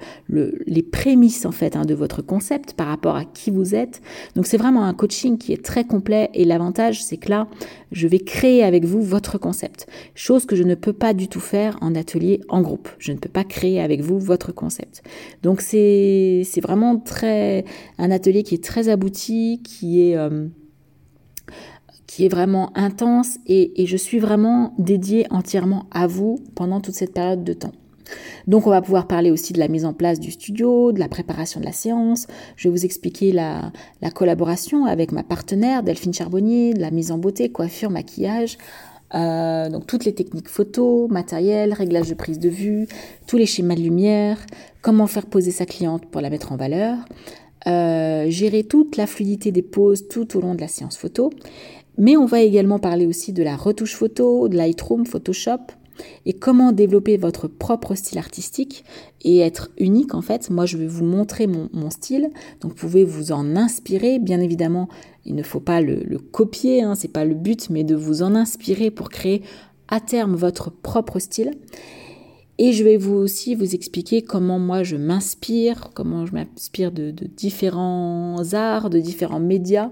les 0.67 0.83
prémices 0.83 1.45
en 1.45 1.53
fait 1.53 1.77
hein, 1.77 1.85
de 1.85 1.95
votre 1.95 2.23
concept 2.23 2.75
par 2.75 2.87
rapport 2.87 3.17
à 3.17 3.25
qui 3.25 3.51
vous 3.51 3.75
êtes. 3.75 4.01
Donc 4.35 4.47
c'est 4.47 4.57
vraiment 4.57 4.85
un 4.85 4.95
coaching 4.95 5.39
qui 5.39 5.53
est 5.53 5.63
très 5.63 5.85
complet 5.85 6.31
et 6.35 6.45
l'avantage 6.45 7.03
c'est 7.03 7.19
que 7.19 7.31
là 7.31 7.49
je 7.91 8.09
vais 8.09 8.21
créer 8.21 8.65
avec 8.65 8.85
vous 8.85 9.03
votre 9.03 9.39
concept. 9.39 9.87
Chose 10.15 10.47
que 10.47 10.57
je 10.57 10.63
ne 10.63 10.75
peux 10.75 10.95
pas 10.95 11.13
du 11.13 11.29
tout 11.29 11.41
faire 11.41 11.77
en 11.83 11.95
atelier 11.95 12.41
en 12.49 12.63
groupe. 12.63 12.89
Je 12.99 13.13
ne 13.13 13.19
peux 13.19 13.29
pas 13.29 13.45
créer 13.45 13.81
avec 13.81 14.01
vous 14.01 14.19
votre 14.19 14.53
concept. 14.53 15.03
Donc 15.43 15.61
c'est 15.61 16.43
c'est 16.45 16.61
vraiment 16.61 16.99
très 16.99 17.65
un 17.99 18.11
atelier 18.11 18.43
qui 18.43 18.55
est 18.55 18.65
très 18.65 18.89
abouti, 18.89 19.61
qui 19.63 20.09
est 20.09 20.17
euh, 20.17 20.47
qui 22.13 22.27
est 22.27 22.29
vraiment 22.29 22.77
intense 22.77 23.39
et, 23.47 23.87
je 23.87 23.97
suis 23.97 24.19
vraiment 24.19 24.75
dédiée 24.79 25.27
entièrement 25.31 25.87
à 25.91 26.07
vous 26.07 26.41
pendant 26.55 26.79
toute 26.83 26.95
cette 26.95 27.15
période 27.15 27.43
de 27.43 27.55
temps. 27.55 27.73
Donc 28.47 28.67
on 28.67 28.71
va 28.71 28.83
pouvoir 28.83 29.07
parler 29.07 29.31
aussi 29.31 29.55
de 29.55 29.59
la 29.59 29.67
mise 29.67 29.87
en 29.87 29.95
place 29.95 30.21
du 30.21 30.31
studio, 30.31 30.93
de 30.93 30.99
la 30.99 31.09
préparation 31.09 31.59
de 31.59 31.65
la 31.65 31.73
séance. 31.73 32.27
Je 32.57 32.69
vais 32.69 32.73
vous 32.73 32.85
expliquer 32.85 33.33
la, 33.33 33.73
collaboration 34.15 34.85
avec 34.85 35.11
ma 35.11 35.23
partenaire 35.23 35.83
Delphine 35.83 36.13
Charbonnier, 36.13 36.75
de 36.75 36.81
la 36.81 36.91
mise 36.91 37.13
en 37.13 37.17
beauté, 37.17 37.49
coiffure, 37.49 37.89
maquillage. 37.89 38.59
Euh, 39.15 39.71
donc 39.71 39.87
toutes 39.87 40.05
les 40.05 40.15
techniques 40.15 40.51
photo, 40.51 41.09
matériel, 41.09 41.73
réglage 41.73 42.11
de 42.11 42.15
prise 42.15 42.39
de 42.39 42.51
vue, 42.51 42.89
tous 43.27 43.39
les 43.39 43.47
schémas 43.47 43.75
de 43.75 43.81
lumière, 43.81 44.39
comment 44.83 45.07
faire 45.07 45.25
poser 45.25 45.51
sa 45.51 45.65
cliente 45.65 46.05
pour 46.05 46.21
la 46.21 46.29
mettre 46.29 46.53
en 46.53 46.57
valeur, 46.57 46.99
euh, 47.67 48.29
gérer 48.29 48.65
toute 48.65 48.99
la 48.99 49.07
fluidité 49.07 49.51
des 49.51 49.63
poses 49.63 50.09
tout 50.09 50.37
au 50.37 50.43
long 50.43 50.55
de 50.55 50.61
la 50.61 50.69
séance 50.69 50.99
photo 50.99 51.31
mais 51.99 52.17
on 52.17 52.27
va 52.27 52.41
également 52.41 52.79
parler 52.79 53.07
aussi 53.07 53.33
de 53.33 53.43
la 53.43 53.57
retouche 53.57 53.95
photo, 53.95 54.49
de 54.49 54.57
Lightroom, 54.57 55.07
Photoshop, 55.07 55.61
et 56.25 56.33
comment 56.33 56.73
développer 56.73 57.17
votre 57.17 57.49
propre 57.49 57.95
style 57.95 58.19
artistique 58.19 58.85
et 59.23 59.39
être 59.39 59.71
unique 59.79 60.15
en 60.15 60.23
fait. 60.23 60.51
Moi, 60.51 60.67
je 60.67 60.77
vais 60.77 60.87
vous 60.87 61.05
montrer 61.05 61.47
mon, 61.47 61.91
style, 61.91 62.31
donc 62.61 62.73
vous 62.73 62.77
pouvez 62.77 63.05
vous 63.05 63.33
en 63.33 63.57
inspirer. 63.57 64.19
Bien 64.19 64.41
évidemment, 64.41 64.89
il 65.25 65.35
ne 65.35 65.43
faut 65.43 65.61
pas 65.61 65.81
le, 65.81 66.19
copier, 66.19 66.83
hein, 66.83 66.95
c'est 66.95 67.13
pas 67.13 67.25
le 67.25 67.35
but, 67.35 67.71
mais 67.71 67.85
de 67.85 67.95
vous 67.95 68.23
en 68.23 68.35
inspirer 68.35 68.91
pour 68.91 69.11
créer 69.11 69.43
à 69.89 70.01
terme 70.01 70.35
votre 70.35 70.71
propre 70.71 71.19
style. 71.19 71.53
Et 72.59 72.73
je 72.73 72.85
vais 72.85 72.97
vous 72.97 73.15
aussi 73.15 73.55
vous 73.55 73.75
expliquer 73.75 74.23
comment 74.23 74.59
moi 74.59 74.83
je 74.83 74.97
m'inspire, 74.97 75.91
comment 75.95 76.27
je 76.27 76.33
m'inspire 76.33 76.93
de, 76.93 77.11
différents 77.11 78.53
arts, 78.53 78.91
de 78.91 79.01
différents 79.01 79.41
médias, 79.41 79.91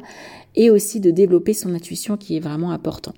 et 0.57 0.71
aussi 0.71 1.01
de 1.01 1.11
développer 1.11 1.55
son 1.55 1.75
intuition 1.75 2.17
qui 2.17 2.37
est 2.37 2.41
vraiment 2.41 2.71
important. 2.71 3.15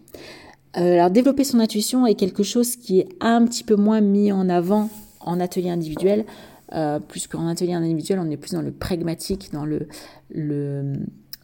Euh, 0.76 0.94
alors 0.94 1.10
développer 1.10 1.44
son 1.44 1.60
intuition 1.60 2.06
est 2.06 2.14
quelque 2.14 2.42
chose 2.42 2.76
qui 2.76 3.00
est 3.00 3.08
un 3.20 3.44
petit 3.44 3.64
peu 3.64 3.76
moins 3.76 4.00
mis 4.00 4.32
en 4.32 4.48
avant 4.48 4.88
en 5.20 5.38
atelier 5.38 5.70
individuel, 5.70 6.24
euh, 6.72 6.98
plus 6.98 7.26
qu'en 7.26 7.46
atelier 7.46 7.74
individuel, 7.74 8.18
on 8.18 8.30
est 8.30 8.36
plus 8.36 8.52
dans 8.52 8.62
le 8.62 8.72
pragmatique, 8.72 9.50
dans 9.52 9.64
le, 9.64 9.86
le 10.30 10.94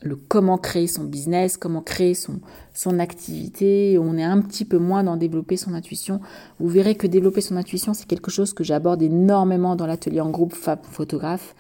le 0.03 0.17
comment 0.17 0.59
créer 0.59 0.87
son 0.87 1.05
business, 1.05 1.57
comment 1.57 1.83
créer 1.83 2.15
son, 2.15 2.41
son 2.75 2.99
activité. 2.99 3.99
On 3.99 4.17
est 4.17 4.25
un 4.25 4.41
petit 4.41 4.65
peu 4.65 4.79
moins 4.79 5.03
dans 5.03 5.17
développer 5.17 5.57
son 5.57 5.75
intuition. 5.75 6.21
Vous 6.61 6.69
verrez 6.69 6.95
que 6.95 7.07
développer 7.07 7.41
son 7.41 7.57
intuition, 7.57 7.95
c'est 7.95 8.07
quelque 8.07 8.31
chose 8.31 8.55
que 8.55 8.65
j'aborde 8.65 9.03
énormément 9.03 9.77
dans 9.77 9.87
l'atelier 9.87 10.21
en 10.21 10.31
groupe 10.31 10.55
Fab 10.55 10.81
Photographe. 10.85 11.55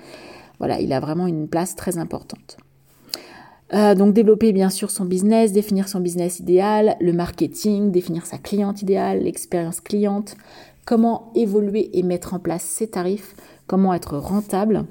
Voilà, 0.58 0.80
il 0.80 0.92
a 0.92 1.00
vraiment 1.00 1.26
une 1.26 1.48
place 1.48 1.74
très 1.76 1.98
importante. 1.98 2.58
Euh, 3.74 3.94
donc 3.94 4.14
développer 4.14 4.52
bien 4.52 4.70
sûr 4.70 4.90
son 4.90 5.04
business, 5.04 5.52
définir 5.52 5.88
son 5.88 6.00
business 6.00 6.40
idéal, 6.40 6.96
le 7.00 7.12
marketing, 7.12 7.90
définir 7.90 8.24
sa 8.24 8.38
cliente 8.38 8.80
idéale, 8.80 9.22
l'expérience 9.22 9.80
cliente, 9.80 10.36
comment 10.86 11.30
évoluer 11.34 11.90
et 11.92 12.02
mettre 12.02 12.32
en 12.32 12.38
place 12.38 12.62
ses 12.62 12.88
tarifs, 12.88 13.34
comment 13.66 13.92
être 13.92 14.16
rentable, 14.16 14.86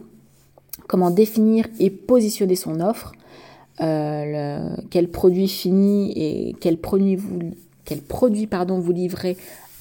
comment 0.88 1.10
définir 1.10 1.65
et 1.79 1.89
positionner 1.89 2.55
son 2.55 2.79
offre, 2.79 3.13
euh, 3.81 4.69
quel 4.91 5.10
produit 5.10 5.48
fini 5.48 6.12
et 6.15 6.55
quel 6.60 6.77
produit 6.77 7.15
vous, 7.15 7.39
quel 7.84 8.01
produit, 8.01 8.46
pardon, 8.46 8.79
vous 8.79 8.91
livrez 8.91 9.38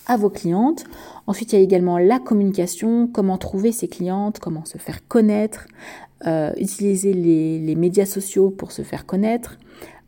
à 0.07 0.17
vos 0.17 0.31
clientes. 0.31 0.85
Ensuite, 1.27 1.53
il 1.53 1.57
y 1.57 1.59
a 1.59 1.63
également 1.63 1.99
la 1.99 2.19
communication, 2.19 3.09
comment 3.13 3.39
trouver 3.39 3.73
ses 3.73 3.89
clientes, 3.89 4.39
comment 4.39 4.65
se 4.65 4.79
faire 4.79 5.07
connaître, 5.09 5.67
euh, 6.27 6.53
utiliser 6.57 7.13
les, 7.13 7.59
les, 7.59 7.75
médias 7.75 8.07
sociaux 8.07 8.51
pour 8.51 8.73
se 8.73 8.83
faire 8.83 9.05
connaître, 9.05 9.59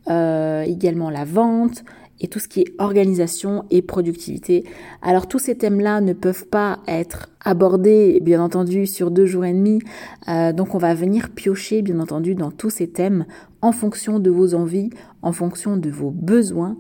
euh, 0.09 0.63
également 0.63 1.11
la 1.11 1.25
vente, 1.25 1.85
et 2.21 2.29
tout 2.29 2.39
ce 2.39 2.49
qui 2.49 2.61
est 2.61 2.75
organisation 2.79 3.65
et 3.71 3.83
productivité. 3.83 4.65
Alors 5.03 5.29
tous 5.29 5.39
ces 5.39 5.57
thèmes-là 5.57 6.01
ne 6.01 6.13
peuvent 6.13 6.47
pas 6.47 6.81
être 6.87 7.29
abordés, 7.45 8.21
bien 8.21 8.43
entendu, 8.43 8.87
sur 8.87 9.11
deux 9.11 9.27
jours 9.27 9.45
et 9.45 9.53
demi. 9.53 9.81
Euh, 10.29 10.53
donc 10.53 10.75
on 10.75 10.79
va 10.79 10.95
venir 10.95 11.31
piocher, 11.31 11.83
bien 11.83 12.01
entendu, 12.01 12.35
dans 12.35 12.51
tous 12.51 12.71
ces 12.71 12.89
thèmes 12.89 13.27
en 13.63 13.73
fonction 13.73 14.19
de 14.19 14.31
vos 14.31 14.55
envies, 14.55 14.91
en 15.23 15.33
fonction 15.33 15.77
de 15.77 15.91
vos 15.91 16.11
besoins 16.11 16.77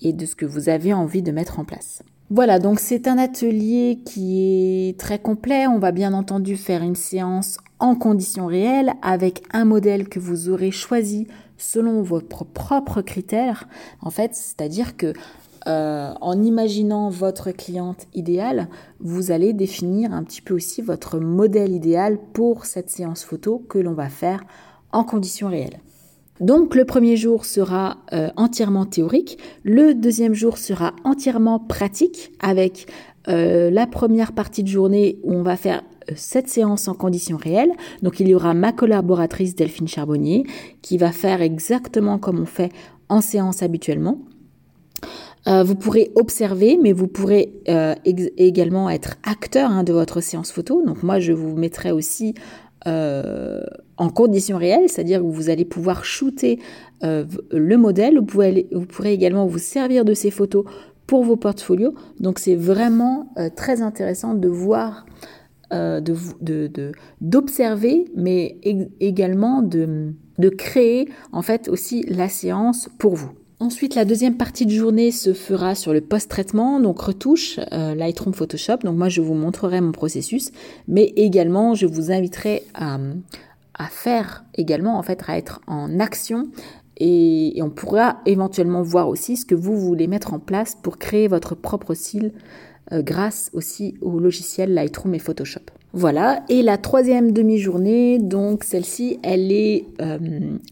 et 0.00 0.12
de 0.12 0.26
ce 0.26 0.34
que 0.34 0.46
vous 0.46 0.68
avez 0.68 0.92
envie 0.92 1.22
de 1.22 1.32
mettre 1.32 1.58
en 1.58 1.64
place. 1.64 2.02
Voilà, 2.34 2.58
donc 2.58 2.80
c'est 2.80 3.08
un 3.08 3.18
atelier 3.18 3.98
qui 4.06 4.88
est 4.88 4.98
très 4.98 5.18
complet. 5.18 5.66
On 5.66 5.78
va 5.78 5.92
bien 5.92 6.14
entendu 6.14 6.56
faire 6.56 6.82
une 6.82 6.94
séance 6.94 7.58
en 7.78 7.94
conditions 7.94 8.46
réelles 8.46 8.94
avec 9.02 9.42
un 9.52 9.66
modèle 9.66 10.08
que 10.08 10.18
vous 10.18 10.48
aurez 10.48 10.70
choisi 10.70 11.26
selon 11.58 12.00
votre 12.00 12.46
propre 12.46 13.02
critère. 13.02 13.68
En 14.00 14.08
fait, 14.08 14.34
c'est-à-dire 14.34 14.96
que 14.96 15.12
euh, 15.66 16.14
en 16.22 16.42
imaginant 16.42 17.10
votre 17.10 17.50
cliente 17.50 18.06
idéale, 18.14 18.68
vous 18.98 19.30
allez 19.30 19.52
définir 19.52 20.14
un 20.14 20.22
petit 20.22 20.40
peu 20.40 20.54
aussi 20.54 20.80
votre 20.80 21.18
modèle 21.18 21.74
idéal 21.74 22.16
pour 22.32 22.64
cette 22.64 22.88
séance 22.88 23.24
photo 23.24 23.62
que 23.68 23.78
l'on 23.78 23.92
va 23.92 24.08
faire 24.08 24.42
en 24.90 25.04
conditions 25.04 25.50
réelles. 25.50 25.80
Donc 26.40 26.74
le 26.74 26.84
premier 26.84 27.16
jour 27.16 27.44
sera 27.44 27.98
euh, 28.12 28.30
entièrement 28.36 28.86
théorique, 28.86 29.38
le 29.62 29.94
deuxième 29.94 30.34
jour 30.34 30.58
sera 30.58 30.92
entièrement 31.04 31.60
pratique 31.60 32.32
avec 32.40 32.86
euh, 33.28 33.70
la 33.70 33.86
première 33.86 34.32
partie 34.32 34.62
de 34.62 34.68
journée 34.68 35.18
où 35.22 35.34
on 35.34 35.42
va 35.42 35.56
faire 35.56 35.82
cette 36.16 36.48
séance 36.48 36.88
en 36.88 36.94
conditions 36.94 37.36
réelles. 37.36 37.72
Donc 38.02 38.18
il 38.18 38.28
y 38.28 38.34
aura 38.34 38.54
ma 38.54 38.72
collaboratrice 38.72 39.54
Delphine 39.54 39.86
Charbonnier 39.86 40.44
qui 40.80 40.98
va 40.98 41.12
faire 41.12 41.42
exactement 41.42 42.18
comme 42.18 42.40
on 42.40 42.46
fait 42.46 42.72
en 43.08 43.20
séance 43.20 43.62
habituellement. 43.62 44.18
Euh, 45.48 45.64
vous 45.64 45.74
pourrez 45.74 46.12
observer, 46.14 46.78
mais 46.80 46.92
vous 46.92 47.08
pourrez 47.08 47.52
euh, 47.68 47.94
également 48.04 48.88
être 48.90 49.16
acteur 49.24 49.70
hein, 49.70 49.82
de 49.82 49.92
votre 49.92 50.20
séance 50.20 50.52
photo. 50.52 50.84
Donc 50.84 51.02
moi, 51.02 51.18
je 51.18 51.32
vous 51.32 51.56
mettrai 51.56 51.90
aussi 51.90 52.34
euh, 52.86 53.62
en 53.96 54.08
conditions 54.10 54.58
réelles, 54.58 54.88
c'est-à-dire 54.88 55.20
que 55.20 55.26
vous 55.26 55.50
allez 55.50 55.64
pouvoir 55.64 56.04
shooter 56.04 56.58
le 57.02 57.76
modèle. 57.76 58.18
Vous, 58.18 58.86
pourrez 58.86 59.12
également 59.12 59.46
vous 59.46 59.58
servir 59.58 60.04
de 60.04 60.14
ces 60.14 60.30
photos 60.30 60.64
pour 61.06 61.24
vos 61.24 61.36
portfolios. 61.36 61.94
Donc 62.20 62.38
c'est 62.38 62.54
vraiment 62.54 63.32
très 63.56 63.82
intéressant 63.82 64.34
de 64.34 64.48
voir 64.48 65.04
euh, 65.72 66.02
d'observer, 67.22 68.04
mais 68.14 68.58
également 69.00 69.62
de, 69.62 70.12
de 70.38 70.48
créer 70.50 71.08
en 71.32 71.40
fait 71.40 71.68
aussi 71.68 72.02
la 72.08 72.28
séance 72.28 72.90
pour 72.98 73.14
vous. 73.14 73.30
Ensuite, 73.62 73.94
la 73.94 74.04
deuxième 74.04 74.36
partie 74.36 74.66
de 74.66 74.72
journée 74.72 75.12
se 75.12 75.32
fera 75.32 75.76
sur 75.76 75.92
le 75.92 76.00
post-traitement, 76.00 76.80
donc 76.80 77.00
retouche, 77.00 77.60
euh, 77.70 77.94
Lightroom, 77.94 78.34
Photoshop. 78.34 78.78
Donc 78.78 78.96
moi, 78.96 79.08
je 79.08 79.20
vous 79.20 79.34
montrerai 79.34 79.80
mon 79.80 79.92
processus, 79.92 80.50
mais 80.88 81.12
également, 81.14 81.72
je 81.76 81.86
vous 81.86 82.10
inviterai 82.10 82.64
à, 82.74 82.98
faire 83.88 84.44
également, 84.56 84.98
en 84.98 85.02
fait, 85.04 85.22
à 85.28 85.38
être 85.38 85.60
en 85.68 86.00
action. 86.00 86.48
Et, 86.96 87.56
on 87.62 87.70
pourra 87.70 88.18
éventuellement 88.26 88.82
voir 88.82 89.08
aussi 89.08 89.36
ce 89.36 89.46
que 89.46 89.54
vous 89.54 89.78
voulez 89.78 90.08
mettre 90.08 90.34
en 90.34 90.40
place 90.40 90.76
pour 90.82 90.98
créer 90.98 91.28
votre 91.28 91.54
propre 91.54 91.94
style 91.94 92.32
euh, 92.90 93.00
grâce 93.00 93.48
aussi 93.52 93.94
au 94.00 94.18
logiciel 94.18 94.74
Lightroom 94.74 95.14
et 95.14 95.20
Photoshop. 95.20 95.60
Voilà, 95.92 96.42
et 96.48 96.62
la 96.62 96.78
troisième 96.78 97.30
demi-journée, 97.30 98.18
donc 98.18 98.64
celle-ci, 98.64 99.20
elle 99.22 99.52
est 99.52 99.84
euh, 100.00 100.18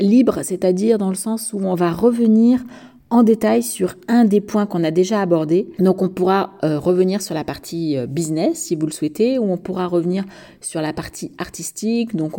libre, 0.01 0.41
c'est-à-dire 0.43 0.99
dans 0.99 1.11
le 1.11 1.15
sens 1.15 1.53
où 1.53 1.61
on 1.61 1.75
va 1.75 1.93
revenir 1.93 2.65
en 3.11 3.23
détail 3.23 3.63
sur 3.63 3.97
un 4.09 4.25
des 4.25 4.41
points 4.41 4.67
qu'on 4.67 4.83
a 4.83 4.91
déjà 4.91 5.21
abordé. 5.21 5.69
Donc 5.79 6.03
on 6.03 6.09
pourra 6.09 6.55
euh, 6.65 6.81
revenir 6.81 7.23
sur 7.23 7.35
la 7.35 7.45
partie 7.45 7.97
business 8.09 8.59
si 8.59 8.75
vous 8.75 8.87
le 8.87 8.93
souhaitez, 8.93 9.39
ou 9.39 9.45
on 9.53 9.57
pourra 9.57 9.87
revenir 9.87 10.25
sur 10.61 10.81
la 10.81 10.93
partie 10.93 11.31
artistique. 11.39 12.17
Donc 12.17 12.35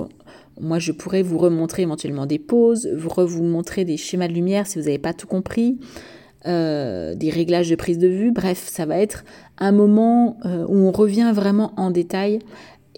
moi 0.60 0.80
je 0.80 0.92
pourrais 0.92 1.22
vous 1.22 1.38
remontrer 1.38 1.84
éventuellement 1.84 2.26
des 2.26 2.40
pauses, 2.40 2.90
vous, 2.98 3.10
vous 3.26 3.44
montrer 3.44 3.86
des 3.86 3.98
schémas 3.98 4.28
de 4.28 4.34
lumière 4.34 4.68
si 4.68 4.80
vous 4.80 4.86
n'avez 4.86 5.00
pas 5.00 5.14
tout 5.14 5.28
compris. 5.28 5.78
Des 6.46 7.30
réglages 7.30 7.70
de 7.70 7.76
prise 7.76 7.98
de 7.98 8.08
vue, 8.08 8.32
bref, 8.32 8.68
ça 8.68 8.86
va 8.86 8.98
être 8.98 9.24
un 9.58 9.72
moment 9.72 10.38
où 10.44 10.76
on 10.76 10.92
revient 10.92 11.32
vraiment 11.34 11.72
en 11.78 11.92
détail 11.92 12.40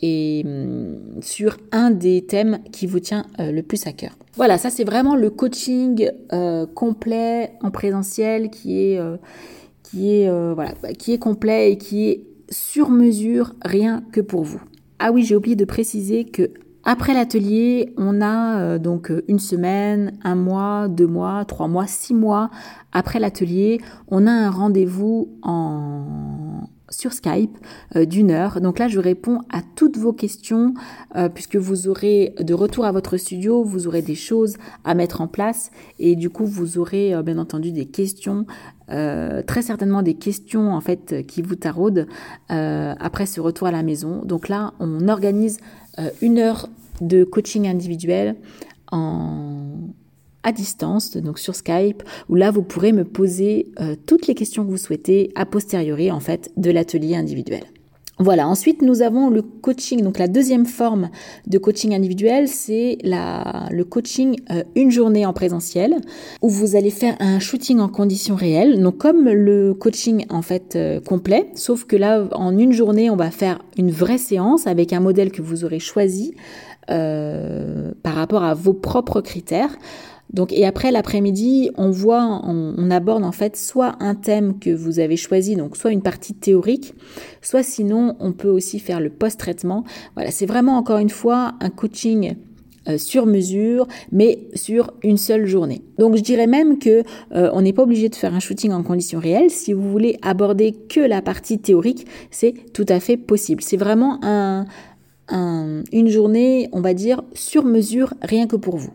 et 0.04 0.44
hum, 0.46 1.22
sur 1.22 1.58
un 1.72 1.90
des 1.90 2.26
thèmes 2.26 2.60
qui 2.72 2.86
vous 2.86 3.00
tient 3.00 3.26
euh, 3.40 3.52
le 3.52 3.64
plus 3.64 3.88
à 3.88 3.94
cœur. 3.94 4.12
Voilà, 4.36 4.58
ça 4.58 4.70
c'est 4.70 4.84
vraiment 4.84 5.16
le 5.16 5.30
coaching 5.30 6.10
euh, 6.34 6.66
complet 6.68 7.54
en 7.62 7.72
présentiel 7.72 8.50
qui 8.50 8.82
est, 8.82 9.00
euh, 9.00 9.16
qui, 9.84 10.14
est, 10.14 10.30
voilà, 10.54 10.74
bah, 10.84 10.94
qui 10.94 11.14
est 11.14 11.20
complet 11.20 11.72
et 11.72 11.78
qui 11.78 12.10
est 12.10 12.24
sur 12.50 12.90
mesure 12.90 13.54
rien 13.64 14.04
que 14.12 14.22
pour 14.22 14.44
vous. 14.44 14.62
Ah 15.00 15.12
oui, 15.12 15.24
j'ai 15.24 15.36
oublié 15.36 15.56
de 15.56 15.66
préciser 15.66 16.26
que 16.26 16.52
après 16.84 17.14
l'atelier, 17.14 17.94
on 17.98 18.22
a 18.22 18.78
donc 18.78 19.12
une 19.28 19.40
semaine, 19.40 20.18
un 20.24 20.36
mois, 20.36 20.88
deux 20.90 21.08
mois, 21.08 21.46
trois 21.46 21.68
mois, 21.68 21.88
six 21.88 22.14
mois 22.14 22.50
après 22.92 23.20
l'atelier, 23.20 23.82
on 24.08 24.28
a 24.28 24.32
un 24.32 24.50
rendez-vous 24.50 25.30
en 25.42 26.06
sur 26.94 27.14
Skype 27.14 27.58
euh, 27.96 28.06
d'une 28.06 28.32
heure. 28.32 28.62
Donc 28.62 28.80
là, 28.80 28.88
je 28.88 29.00
réponds 29.00 29.40
à 29.52 29.62
toutes 29.76 29.98
vos 29.98 30.14
questions 30.14 30.74
euh, 31.16 31.30
puisque 31.30 31.56
vous 31.56 31.88
aurez 31.88 32.34
de 32.40 32.54
retour 32.54 32.86
à 32.86 32.92
votre 32.92 33.18
studio, 33.18 33.64
vous 33.64 33.88
aurez 33.88 34.02
des 34.02 34.16
choses 34.16 34.58
à 34.84 34.94
mettre 34.94 35.22
en 35.22 35.28
place 35.28 35.72
et 36.00 36.16
du 36.16 36.30
coup, 36.30 36.46
vous 36.46 36.78
aurez 36.78 37.14
euh, 37.14 37.24
bien 37.24 37.38
entendu 37.38 37.72
des 37.72 37.86
questions, 37.86 38.46
très 38.88 39.62
certainement 39.64 40.04
des 40.04 40.14
questions 40.14 40.72
en 40.72 40.82
fait 40.82 41.26
qui 41.26 41.42
vous 41.42 41.56
taraudent 41.56 42.06
après 42.50 43.26
ce 43.26 43.42
retour 43.42 43.68
à 43.68 43.72
la 43.72 43.82
maison. 43.82 44.22
Donc 44.24 44.50
là, 44.50 44.74
on 44.80 45.08
organise 45.08 45.58
une 46.22 46.38
heure 46.38 46.70
de 47.02 47.24
coaching 47.24 47.68
individuel 47.68 48.36
en 48.92 49.74
distance, 50.52 51.16
donc 51.18 51.40
sur 51.40 51.56
Skype, 51.56 52.04
où 52.30 52.36
là 52.36 52.52
vous 52.52 52.64
pourrez 52.64 52.92
me 52.92 53.06
poser 53.06 53.72
euh, 53.80 53.96
toutes 54.06 54.28
les 54.28 54.36
questions 54.36 54.66
que 54.66 54.70
vous 54.70 54.78
souhaitez 54.78 55.32
a 55.36 55.46
posteriori 55.46 56.12
en 56.12 56.20
fait 56.20 56.52
de 56.58 56.72
l'atelier 56.72 57.16
individuel. 57.16 57.64
Voilà, 58.20 58.48
ensuite 58.48 58.84
nous 58.84 59.02
avons 59.02 59.32
le 59.32 59.42
coaching, 59.42 60.04
donc 60.04 60.20
la 60.20 60.28
deuxième 60.28 60.68
forme 60.68 61.10
de 61.48 61.58
coaching 61.58 61.96
individuel, 61.96 62.48
c'est 62.48 63.00
le 63.04 63.84
coaching 63.84 64.40
euh, 64.52 64.64
une 64.76 64.92
journée 64.92 65.26
en 65.26 65.34
présentiel, 65.34 65.96
où 66.44 66.50
vous 66.50 66.76
allez 66.76 66.92
faire 66.92 67.16
un 67.20 67.40
shooting 67.40 67.80
en 67.80 67.90
conditions 67.90 68.36
réelles, 68.36 68.80
donc 68.84 69.00
comme 69.00 69.28
le 69.28 69.74
coaching 69.74 70.26
en 70.30 70.44
fait 70.44 70.76
euh, 70.76 71.02
complet, 71.02 71.50
sauf 71.56 71.86
que 71.86 71.96
là 71.96 72.28
en 72.34 72.56
une 72.56 72.72
journée 72.72 73.10
on 73.10 73.16
va 73.16 73.32
faire 73.32 73.60
une 73.78 73.90
vraie 73.90 74.20
séance 74.20 74.68
avec 74.68 74.94
un 74.94 75.00
modèle 75.00 75.32
que 75.32 75.42
vous 75.42 75.66
aurez 75.66 75.80
choisi 75.80 76.36
par 76.86 78.14
rapport 78.14 78.44
à 78.44 78.54
vos 78.54 78.74
propres 78.74 79.22
critères. 79.22 79.74
Donc, 80.34 80.52
et 80.52 80.66
après 80.66 80.92
l'après-midi, 80.92 81.70
on 81.78 81.92
voit, 81.92 82.42
on, 82.44 82.90
aborde 82.90 83.24
en 83.24 83.32
fait 83.32 83.56
soit 83.56 83.96
un 84.00 84.16
thème 84.16 84.60
que 84.60 84.72
vous 84.72 85.00
avez 85.00 85.16
choisi, 85.16 85.56
donc 85.56 85.78
soit 85.78 85.92
une 85.92 86.02
partie 86.02 86.34
théorique, 86.34 86.94
soit 87.42 87.64
sinon 87.64 88.16
on 88.20 88.34
peut 88.34 88.50
aussi 88.50 88.80
faire 88.80 89.00
le 89.00 89.10
post-traitement. 89.10 89.84
Voilà, 90.16 90.32
c'est 90.32 90.46
vraiment 90.46 90.78
encore 90.78 90.98
une 90.98 91.10
fois 91.10 91.54
un 91.60 91.70
coaching 91.70 92.36
euh, 92.90 92.98
sur 92.98 93.26
mesure, 93.26 93.88
mais 94.12 94.40
sur 94.56 94.92
une 95.04 95.18
seule 95.18 95.46
journée. 95.46 95.84
Donc 95.98 96.18
je 96.18 96.22
dirais 96.22 96.48
même 96.48 96.80
que 96.80 97.04
euh, 97.34 97.50
on 97.54 97.62
n'est 97.62 97.72
pas 97.72 97.84
obligé 97.84 98.10
de 98.10 98.16
faire 98.16 98.34
un 98.34 98.40
shooting 98.40 98.72
en 98.72 98.84
conditions 98.84 99.20
réelles. 99.20 99.52
Si 99.52 99.72
vous 99.72 99.90
voulez 99.90 100.18
aborder 100.22 100.74
que 100.74 101.00
la 101.00 101.22
partie 101.22 101.60
théorique, 101.60 102.06
c'est 102.32 102.54
tout 102.74 102.86
à 102.90 103.00
fait 103.00 103.18
possible. 103.18 103.64
C'est 103.64 103.78
vraiment 103.78 104.20
un, 104.24 104.66
une 105.30 106.10
journée, 106.10 106.70
on 106.74 106.82
va 106.82 106.94
dire, 106.94 107.22
sur 107.34 107.64
mesure, 107.64 108.14
rien 108.22 108.48
que 108.48 108.56
pour 108.56 108.78
vous. 108.78 108.92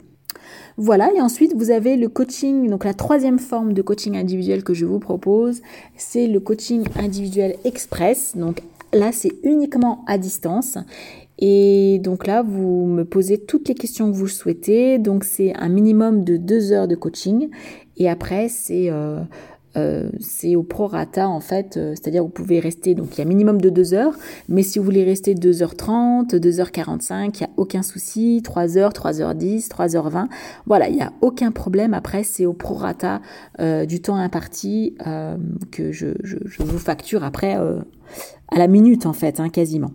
Voilà, 0.81 1.11
et 1.13 1.21
ensuite 1.21 1.55
vous 1.57 1.73
avez 1.73 1.97
le 1.97 2.09
coaching, 2.09 2.71
donc 2.71 2.85
la 2.85 2.95
troisième 2.95 3.41
forme 3.41 3.73
de 3.73 3.83
coaching 3.83 4.17
individuel 4.17 4.63
que 4.63 4.75
je 4.75 4.87
vous 4.87 5.01
propose, 5.01 5.61
c'est 5.97 6.29
le 6.29 6.39
coaching 6.39 6.85
individuel 6.97 7.57
express. 7.65 8.37
Donc 8.37 8.63
là, 8.93 9.11
c'est 9.11 9.33
uniquement 9.43 10.05
à 10.07 10.19
distance. 10.19 10.79
Et 11.41 11.99
donc 11.99 12.29
là, 12.29 12.43
vous 12.43 12.87
me 12.87 13.05
posez 13.05 13.39
toutes 13.39 13.69
les 13.69 13.75
questions 13.75 14.13
que 14.13 14.17
vous 14.17 14.29
souhaitez. 14.29 14.99
Donc 14.99 15.25
c'est 15.25 15.53
un 15.57 15.69
minimum 15.69 16.23
de 16.23 16.37
deux 16.37 16.71
heures 16.71 16.87
de 16.87 16.95
coaching. 16.95 17.49
Et 17.97 18.09
après, 18.09 18.49
c'est 18.49 18.89
euh, 18.89 19.21
euh, 19.79 20.11
c'est 20.21 20.57
au 20.57 20.63
prorata 20.63 21.29
en 21.29 21.41
fait, 21.41 21.77
euh, 21.77 21.95
c'est-à-dire 21.95 22.23
vous 22.23 22.29
pouvez 22.29 22.61
rester, 22.61 22.95
donc 22.95 23.17
il 23.17 23.19
y 23.19 23.23
a 23.23 23.25
minimum 23.25 23.61
de 23.61 23.71
2 23.71 23.95
heures, 23.95 24.15
mais 24.49 24.63
si 24.63 24.79
vous 24.79 24.85
voulez 24.85 25.05
rester 25.05 25.35
2h30, 25.35 26.35
2h45, 26.35 27.31
il 27.35 27.43
n'y 27.43 27.47
a 27.47 27.51
aucun 27.57 27.83
souci, 27.83 28.43
3h, 28.45 28.93
3h10, 28.93 29.69
3h20, 29.69 30.27
voilà, 30.67 30.89
il 30.89 30.97
n'y 30.97 31.03
a 31.03 31.13
aucun 31.21 31.53
problème, 31.53 31.95
après 31.95 32.25
c'est 32.25 32.47
au 32.47 32.53
prorata 32.53 33.21
euh, 33.61 33.87
du 33.87 34.01
temps 34.01 34.17
imparti 34.17 34.97
que 35.71 35.93
je, 35.93 36.09
vous 36.59 36.79
facture 36.79 37.25
après 37.25 37.55
à 37.55 38.59
la 38.59 38.67
minute 38.67 39.07
en 39.07 39.13
fait, 39.13 39.41
hein, 39.41 39.49
quasiment. 39.49 39.91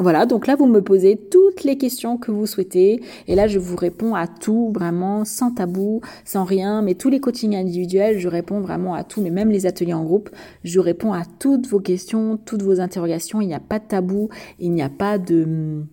Voilà, 0.00 0.26
donc 0.26 0.48
là, 0.48 0.56
vous 0.56 0.66
me 0.66 0.82
posez 0.82 1.16
toutes 1.16 1.62
les 1.62 1.78
questions 1.78 2.18
que 2.18 2.32
vous 2.32 2.46
souhaitez. 2.46 3.00
Et 3.28 3.36
là, 3.36 3.46
je 3.46 3.60
vous 3.60 3.76
réponds 3.76 4.16
à 4.16 4.26
tout, 4.26 4.72
vraiment, 4.74 5.24
sans 5.24 5.52
tabou, 5.52 6.00
sans 6.24 6.42
rien. 6.42 6.82
Mais 6.82 6.94
tous 6.94 7.10
les 7.10 7.20
coachings 7.20 7.54
individuels, 7.54 8.18
je 8.18 8.26
réponds 8.26 8.60
vraiment 8.60 8.94
à 8.94 9.04
tout. 9.04 9.22
Mais 9.22 9.30
même 9.30 9.50
les 9.50 9.66
ateliers 9.66 9.94
en 9.94 10.02
groupe, 10.02 10.30
je 10.64 10.80
réponds 10.80 11.12
à 11.12 11.22
toutes 11.38 11.68
vos 11.68 11.78
questions, 11.78 12.36
toutes 12.44 12.62
vos 12.62 12.80
interrogations. 12.80 13.40
Il 13.40 13.46
n'y 13.46 13.54
a 13.54 13.60
pas 13.60 13.78
de 13.78 13.84
tabou, 13.84 14.30
il 14.58 14.72
n'y 14.72 14.82
a 14.82 14.88
pas 14.88 15.16
de 15.16 15.84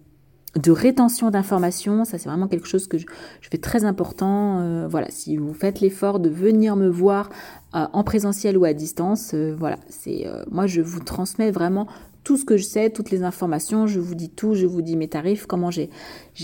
rétention 0.68 1.30
d'informations, 1.30 2.04
ça 2.04 2.18
c'est 2.18 2.28
vraiment 2.28 2.48
quelque 2.48 2.68
chose 2.68 2.88
que 2.88 2.98
je, 2.98 3.06
fais 3.42 3.58
très 3.58 3.86
important. 3.86 4.60
Euh, 4.60 4.88
voilà, 4.88 5.08
si 5.10 5.38
vous 5.38 5.54
faites 5.54 5.80
l'effort 5.80 6.20
de 6.20 6.30
venir 6.30 6.76
me 6.76 6.90
voir 6.90 7.30
euh, 7.76 7.86
en 7.94 8.04
présentiel 8.04 8.58
ou 8.58 8.66
à 8.66 8.74
distance, 8.74 9.32
euh, 9.34 9.56
voilà, 9.58 9.78
c'est 9.90 10.26
moi 10.50 10.68
je 10.68 10.82
vous 10.82 11.00
transmets 11.00 11.52
vraiment 11.52 11.88
tout 12.24 12.38
ce 12.38 12.46
que 12.46 12.58
je 12.58 12.64
sais, 12.64 12.90
toutes 12.90 13.12
les 13.12 13.24
informations, 13.24 13.88
je 13.88 14.00
vous 14.00 14.16
dis 14.16 14.30
tout, 14.30 14.54
je 14.54 14.68
vous 14.68 14.82
dis 14.82 14.96
mes 14.96 15.08
tarifs, 15.08 15.46
comment 15.48 15.72
j'ai 15.72 15.90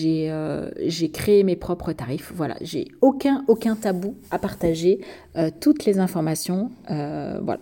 euh, 0.02 0.70
créé 1.14 1.44
mes 1.44 1.56
propres 1.56 1.94
tarifs. 1.94 2.32
Voilà, 2.36 2.56
j'ai 2.62 2.88
aucun 3.02 3.44
aucun 3.48 3.76
tabou 3.76 4.16
à 4.32 4.40
partager 4.40 5.00
euh, 5.38 5.52
toutes 5.60 5.86
les 5.86 6.00
informations. 6.00 6.72
Euh, 6.90 7.40
voilà. 7.44 7.62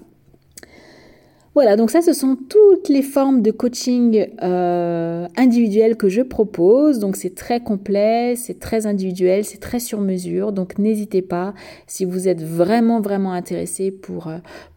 Voilà, 1.55 1.77
donc 1.77 1.89
ça, 1.89 2.01
ce 2.01 2.11
sont 2.11 2.35
toutes 2.35 2.89
les 2.89 3.01
formes 3.01 3.41
de 3.41 3.49
coaching 3.49 4.27
individuel 4.41 5.95
que 5.95 6.09
je 6.09 6.21
propose. 6.21 6.99
Donc 6.99 7.15
c'est 7.15 7.33
très 7.33 7.61
complet, 7.61 8.35
c'est 8.35 8.59
très 8.59 8.87
individuel, 8.87 9.45
c'est 9.45 9.61
très 9.61 9.79
sur 9.79 10.01
mesure. 10.01 10.51
Donc 10.51 10.77
n'hésitez 10.77 11.21
pas, 11.21 11.53
si 11.87 12.03
vous 12.03 12.27
êtes 12.27 12.43
vraiment, 12.43 12.99
vraiment 12.99 13.31
intéressé 13.31 13.89
pour, 13.89 14.29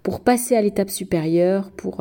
pour 0.05 0.20
passer 0.20 0.55
à 0.55 0.62
l'étape 0.62 0.90
supérieure, 0.90 1.72
pour 1.72 2.01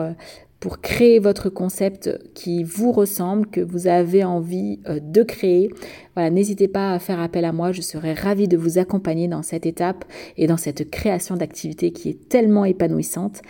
pour 0.59 0.81
créer 0.81 1.19
votre 1.19 1.49
concept 1.49 2.19
qui 2.33 2.63
vous 2.63 2.91
ressemble, 2.91 3.47
que 3.47 3.61
vous 3.61 3.87
avez 3.87 4.23
envie 4.23 4.79
euh, 4.87 4.99
de 5.01 5.21
créer. 5.21 5.69
Voilà, 6.15 6.31
n'hésitez 6.31 6.67
pas 6.67 6.93
à 6.93 6.99
faire 6.99 7.19
appel 7.19 7.45
à 7.45 7.51
moi, 7.51 7.71
je 7.71 7.81
serai 7.81 8.13
ravie 8.13 8.47
de 8.47 8.57
vous 8.57 8.79
accompagner 8.79 9.27
dans 9.27 9.43
cette 9.43 9.65
étape 9.65 10.05
et 10.35 10.47
dans 10.47 10.57
cette 10.57 10.89
création 10.89 11.35
d'activité 11.35 11.91
qui 11.91 12.09
est 12.09 12.29
tellement 12.29 12.65
épanouissante 12.65 13.41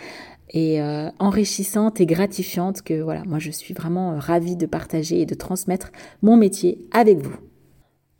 et 0.50 0.80
euh, 0.82 1.10
enrichissante 1.18 2.00
et 2.00 2.06
gratifiante 2.06 2.82
que 2.82 3.00
voilà, 3.00 3.22
moi 3.26 3.38
je 3.38 3.50
suis 3.50 3.74
vraiment 3.74 4.12
euh, 4.12 4.18
ravie 4.18 4.56
de 4.56 4.66
partager 4.66 5.20
et 5.20 5.26
de 5.26 5.34
transmettre 5.34 5.92
mon 6.22 6.36
métier 6.36 6.78
avec 6.92 7.18
vous. 7.18 7.36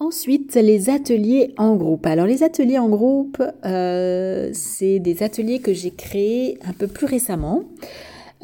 Ensuite, 0.01 0.55
les 0.55 0.91
ateliers 0.91 1.55
en 1.59 1.75
groupe. 1.75 2.07
Alors 2.07 2.27
les 2.27 2.45
ateliers 2.45 2.79
en 2.79 2.89
groupe, 2.89 3.43
c'est 3.65 5.01
des 5.01 5.23
ateliers 5.25 5.59
que 5.59 5.73
j'ai 5.73 5.91
créés 5.91 6.57
un 6.65 6.73
peu 6.73 6.87
plus 6.87 7.07
récemment. 7.07 7.65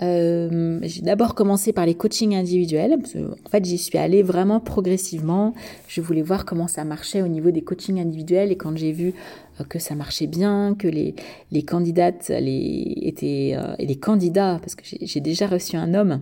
Euh, 0.02 0.80
j'ai 0.83 1.02
d'abord 1.02 1.35
commencé 1.35 1.72
par 1.72 1.87
les 1.87 1.94
coachings 1.94 2.35
individuels. 2.35 2.94
en 2.94 3.48
fait, 3.48 3.64
j'y 3.64 3.78
suis 3.78 3.98
allée 3.98 4.22
vraiment 4.22 4.61
progressivement. 4.61 5.54
Je 5.87 6.00
voulais 6.00 6.22
voir 6.22 6.44
comment 6.44 6.66
ça 6.66 6.85
marchait 6.85 7.22
au 7.22 7.28
niveau 7.28 7.50
des 7.50 7.62
coachings 7.62 8.00
individuels 8.00 8.50
et 8.50 8.57
quand 8.57 8.76
j'ai 8.76 8.92
vu 8.92 9.14
euh, 9.61 9.64
que 9.64 9.78
ça 9.78 9.94
marchait 9.94 10.26
bien, 10.26 10.74
que 10.76 10.88
les, 10.88 11.14
les 11.52 11.62
candidates 11.62 12.28
les, 12.28 12.94
étaient, 13.02 13.54
euh, 13.57 13.74
et 13.78 13.87
les 13.87 13.96
candidats, 13.96 14.59
parce 14.61 14.74
que 14.74 14.83
j'ai 14.85 15.20
déjà 15.20 15.46
reçu 15.46 15.76
un 15.76 15.94
homme, 15.94 16.20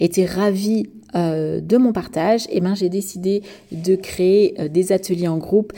étaient 0.00 0.26
ravis 0.26 0.90
de 1.14 1.76
mon 1.76 1.92
partage, 1.92 2.46
et 2.50 2.62
ben 2.62 2.74
j'ai 2.74 2.88
décidé 2.88 3.42
de 3.70 3.96
créer 3.96 4.54
des 4.70 4.92
ateliers 4.92 5.28
en 5.28 5.36
groupe 5.36 5.74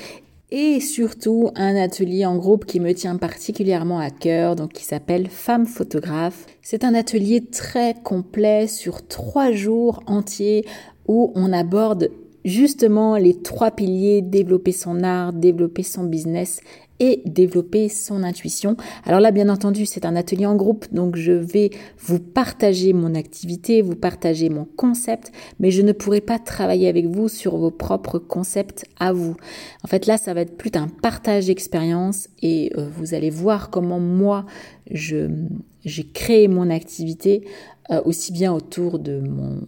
et 0.57 0.79
surtout 0.79 1.51
un 1.57 1.75
atelier 1.75 2.25
en 2.25 2.37
groupe 2.37 2.65
qui 2.65 2.79
me 2.79 2.95
tient 2.95 3.17
particulièrement 3.17 3.99
à 3.99 4.11
cœur, 4.11 4.55
donc 4.55 4.73
qui 4.73 4.85
s'appelle 4.85 5.27
Femmes 5.29 5.67
photographes. 5.67 6.47
C'est 6.63 6.85
un 6.85 6.95
atelier 6.95 7.45
très 7.45 7.95
complet 8.05 8.69
sur 8.69 9.05
trois 9.09 9.51
jours 9.51 10.01
entiers 10.07 10.65
où 11.09 11.33
on 11.35 11.53
aborde 11.53 12.09
justement 12.45 13.17
les 13.17 13.41
trois 13.41 13.71
piliers, 13.71 14.23
développer 14.23 14.73
son 14.73 15.03
art, 15.03 15.33
développer 15.33 15.83
son 15.83 16.05
business 16.05 16.61
et 17.01 17.23
développer 17.25 17.89
son 17.89 18.23
intuition. 18.23 18.77
Alors 19.05 19.21
là, 19.21 19.31
bien 19.33 19.49
entendu, 19.49 19.85
c'est 19.85 20.05
un 20.05 20.15
atelier 20.15 20.47
en 20.47 20.55
groupe, 20.55 20.87
donc 20.93 21.17
je 21.17 21.33
vais 21.33 21.71
vous 21.99 22.21
partager 22.21 22.93
mon 22.93 23.15
activité, 23.15 23.83
vous 23.83 23.97
partager 23.97 24.49
mon 24.49 24.65
concept, 24.65 25.33
mais 25.59 25.71
je 25.71 25.83
ne 25.83 25.93
pourrai 25.93 26.21
pas 26.21 26.39
travailler 26.39 26.89
avec 26.89 27.07
vous 27.07 27.29
sur 27.29 27.57
vos 27.57 27.73
propres 27.73 28.19
concepts 28.19 28.85
à 29.01 29.13
vous. 29.13 29.37
En 29.83 29.89
fait, 29.89 30.07
là, 30.07 30.19
ça 30.19 30.35
va 30.35 30.43
être 30.43 30.57
plus 30.57 30.71
un 30.75 30.89
partage 30.89 31.47
d'expérience 31.47 32.29
et 32.43 32.73
euh, 32.77 32.89
vous 32.97 33.15
allez 33.15 33.31
voir 33.31 33.71
comment 33.71 34.01
moi, 34.01 34.47
j'ai 34.91 35.29
créé 36.13 36.47
mon 36.47 36.71
activité 36.71 37.45
euh, 37.91 38.01
aussi 38.05 38.33
bien 38.33 38.53
autour 38.53 38.99
de 38.99 39.21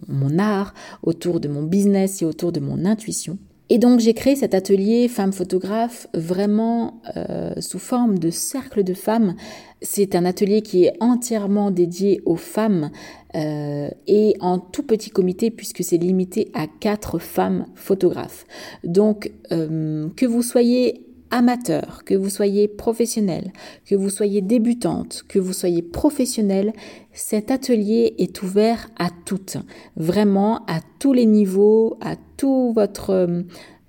mon, 0.08 0.38
art, 0.38 0.72
autour 1.02 1.38
de 1.38 1.48
mon 1.48 1.62
business 1.62 2.22
et 2.22 2.24
autour 2.24 2.50
de 2.50 2.60
mon 2.60 2.84
intuition. 2.86 3.38
Et 3.68 3.78
donc 3.78 4.00
j'ai 4.00 4.14
créé 4.14 4.36
cet 4.36 4.54
atelier 4.54 5.08
femmes 5.08 5.32
photographes 5.32 6.06
vraiment 6.14 7.02
euh, 7.16 7.52
sous 7.58 7.80
forme 7.80 8.18
de 8.18 8.30
cercle 8.30 8.84
de 8.84 8.94
femmes. 8.94 9.34
C'est 9.82 10.14
un 10.14 10.24
atelier 10.24 10.62
qui 10.62 10.84
est 10.84 10.94
entièrement 11.00 11.70
dédié 11.70 12.22
aux 12.24 12.36
femmes 12.36 12.90
euh, 13.34 13.88
et 14.06 14.34
en 14.40 14.60
tout 14.60 14.84
petit 14.84 15.10
comité 15.10 15.50
puisque 15.50 15.82
c'est 15.82 15.98
limité 15.98 16.50
à 16.54 16.66
quatre 16.68 17.18
femmes 17.18 17.66
photographes. 17.74 18.46
Donc 18.84 19.32
que 19.50 20.26
vous 20.26 20.42
soyez 20.42 21.05
amateur, 21.30 22.02
que 22.04 22.14
vous 22.14 22.30
soyez 22.30 22.68
professionnel, 22.68 23.52
que 23.84 23.94
vous 23.94 24.10
soyez 24.10 24.40
débutante, 24.40 25.24
que 25.28 25.38
vous 25.38 25.52
soyez 25.52 25.82
professionnel, 25.82 26.72
cet 27.12 27.50
atelier 27.50 28.14
est 28.18 28.42
ouvert 28.42 28.88
à 28.98 29.08
toutes, 29.24 29.56
vraiment 29.96 30.64
à 30.66 30.80
tous 30.98 31.12
les 31.12 31.26
niveaux, 31.26 31.96
à 32.00 32.16
tout 32.36 32.72
votre 32.74 33.10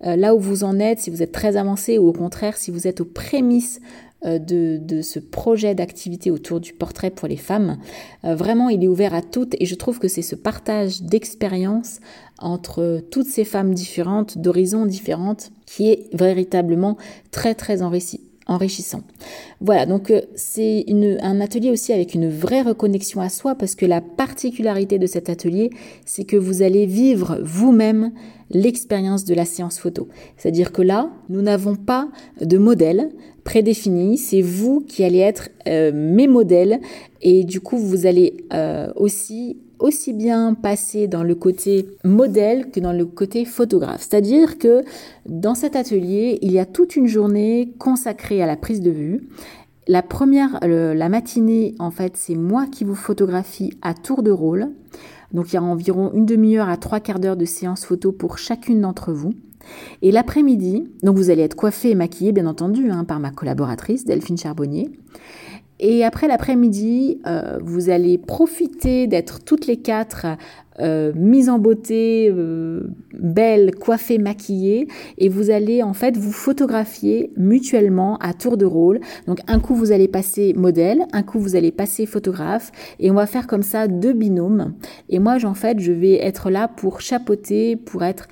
euh, 0.05 0.15
là 0.15 0.35
où 0.35 0.39
vous 0.39 0.63
en 0.63 0.79
êtes, 0.79 0.99
si 0.99 1.09
vous 1.09 1.23
êtes 1.23 1.31
très 1.31 1.57
avancé 1.57 1.97
ou 1.97 2.07
au 2.07 2.13
contraire 2.13 2.57
si 2.57 2.69
vous 2.69 2.87
êtes 2.87 3.01
aux 3.01 3.05
prémices 3.05 3.81
de, 4.25 4.77
de, 4.81 5.01
ce 5.01 5.19
projet 5.19 5.75
d'activité 5.75 6.31
autour 6.31 6.59
du 6.59 6.73
portrait 6.73 7.11
pour 7.11 7.27
les 7.27 7.37
femmes. 7.37 7.77
Euh, 8.25 8.35
vraiment, 8.35 8.69
il 8.69 8.83
est 8.83 8.87
ouvert 8.87 9.13
à 9.13 9.21
toutes 9.21 9.55
et 9.59 9.65
je 9.65 9.75
trouve 9.75 9.99
que 9.99 10.07
c'est 10.07 10.23
ce 10.23 10.35
partage 10.35 11.03
d'expérience 11.03 11.99
entre 12.39 13.03
toutes 13.11 13.27
ces 13.27 13.45
femmes 13.45 13.75
différentes, 13.75 14.39
d'horizons 14.39 14.85
différentes, 14.85 15.51
qui 15.67 15.89
est 15.89 16.09
véritablement 16.13 16.97
très 17.29 17.53
très 17.53 17.81
enrichissant. 17.83 19.01
Voilà, 19.61 19.85
donc 19.85 20.09
euh, 20.09 20.21
c'est 20.35 20.85
un 21.21 21.39
atelier 21.39 21.69
aussi 21.69 21.93
avec 21.93 22.15
une 22.15 22.29
vraie 22.29 22.63
reconnexion 22.63 23.21
à 23.21 23.29
soi 23.29 23.53
parce 23.53 23.75
que 23.75 23.85
la 23.85 24.01
particularité 24.01 24.97
de 24.97 25.05
cet 25.05 25.29
atelier, 25.29 25.69
c'est 26.05 26.23
que 26.23 26.37
vous 26.37 26.63
allez 26.63 26.87
vivre 26.87 27.39
vous-même 27.43 28.11
l'expérience 28.49 29.25
de 29.25 29.33
la 29.35 29.45
séance 29.45 29.77
photo. 29.79 30.07
C'est-à-dire 30.37 30.71
que 30.71 30.81
là, 30.81 31.11
nous 31.29 31.41
n'avons 31.41 31.75
pas 31.75 32.07
de 32.41 32.57
modèle 32.57 33.09
prédéfini, 33.47 34.17
c'est 34.17 34.41
vous 34.41 34.81
qui 34.81 35.05
allez 35.05 35.19
être 35.19 35.47
euh, 35.67 35.93
mes 35.93 36.27
modèles 36.27 36.81
et 37.21 37.45
du 37.45 37.61
coup 37.61 37.77
vous 37.77 38.05
allez 38.05 38.43
euh, 38.53 38.91
aussi 38.97 39.57
aussi 39.79 40.11
bien 40.11 40.53
passer 40.53 41.07
dans 41.07 41.23
le 41.23 41.33
côté 41.33 41.87
modèle 42.03 42.69
que 42.71 42.81
dans 42.81 42.91
le 42.91 43.05
côté 43.05 43.45
photographe. 43.45 44.01
C'est-à-dire 44.01 44.57
que 44.57 44.83
dans 45.25 45.55
cet 45.55 45.77
atelier, 45.77 46.39
il 46.41 46.51
y 46.51 46.59
a 46.59 46.65
toute 46.65 46.97
une 46.97 47.07
journée 47.07 47.71
consacrée 47.79 48.41
à 48.41 48.47
la 48.47 48.57
prise 48.57 48.81
de 48.81 48.91
vue. 48.91 49.29
La 49.87 50.01
première, 50.01 50.59
la 50.63 51.09
matinée, 51.09 51.75
en 51.79 51.91
fait, 51.91 52.17
c'est 52.17 52.35
moi 52.35 52.65
qui 52.65 52.83
vous 52.83 52.95
photographie 52.95 53.71
à 53.81 53.93
tour 53.93 54.23
de 54.23 54.31
rôle. 54.31 54.71
Donc 55.31 55.53
il 55.53 55.53
y 55.53 55.57
a 55.57 55.63
environ 55.63 56.11
une 56.13 56.25
demi-heure 56.25 56.69
à 56.69 56.75
trois 56.75 56.99
quarts 56.99 57.19
d'heure 57.19 57.37
de 57.37 57.45
séance 57.45 57.85
photo 57.85 58.11
pour 58.11 58.39
chacune 58.39 58.81
d'entre 58.81 59.13
vous. 59.13 59.33
Et 60.01 60.11
l'après-midi, 60.11 60.87
donc 61.03 61.17
vous 61.17 61.29
allez 61.29 61.43
être 61.43 61.55
coiffé 61.55 61.91
et 61.91 61.95
maquillé, 61.95 62.31
bien 62.31 62.45
entendu, 62.45 62.89
hein, 62.89 63.03
par 63.03 63.19
ma 63.19 63.31
collaboratrice 63.31 64.05
Delphine 64.05 64.37
Charbonnier. 64.37 64.89
Et 65.79 66.03
après 66.03 66.27
l'après-midi, 66.27 67.19
euh, 67.27 67.59
vous 67.63 67.89
allez 67.89 68.17
profiter 68.17 69.05
d'être 69.05 69.43
toutes 69.43 69.67
les 69.67 69.77
quatre 69.77 70.25
euh, 70.79 71.11
mises 71.15 71.49
en 71.49 71.59
beauté, 71.59 72.31
euh, 72.31 72.87
belles, 73.13 73.75
coiffées, 73.75 74.17
maquillées, 74.17 74.87
et 75.19 75.29
vous 75.29 75.51
allez 75.51 75.83
en 75.83 75.93
fait 75.93 76.17
vous 76.17 76.31
photographier 76.31 77.31
mutuellement 77.37 78.17
à 78.17 78.33
tour 78.33 78.57
de 78.57 78.65
rôle. 78.65 78.99
Donc 79.27 79.39
un 79.47 79.59
coup 79.59 79.75
vous 79.75 79.91
allez 79.91 80.07
passer 80.07 80.53
modèle, 80.55 81.05
un 81.13 81.21
coup 81.21 81.39
vous 81.39 81.55
allez 81.55 81.71
passer 81.71 82.07
photographe, 82.07 82.71
et 82.99 83.11
on 83.11 83.15
va 83.15 83.27
faire 83.27 83.45
comme 83.45 83.63
ça 83.63 83.87
deux 83.87 84.13
binômes. 84.13 84.73
Et 85.09 85.19
moi, 85.19 85.37
en 85.43 85.53
fait, 85.53 85.79
je 85.79 85.91
vais 85.91 86.23
être 86.23 86.49
là 86.49 86.67
pour 86.67 87.01
chapeauter, 87.01 87.75
pour 87.75 88.03
être 88.03 88.27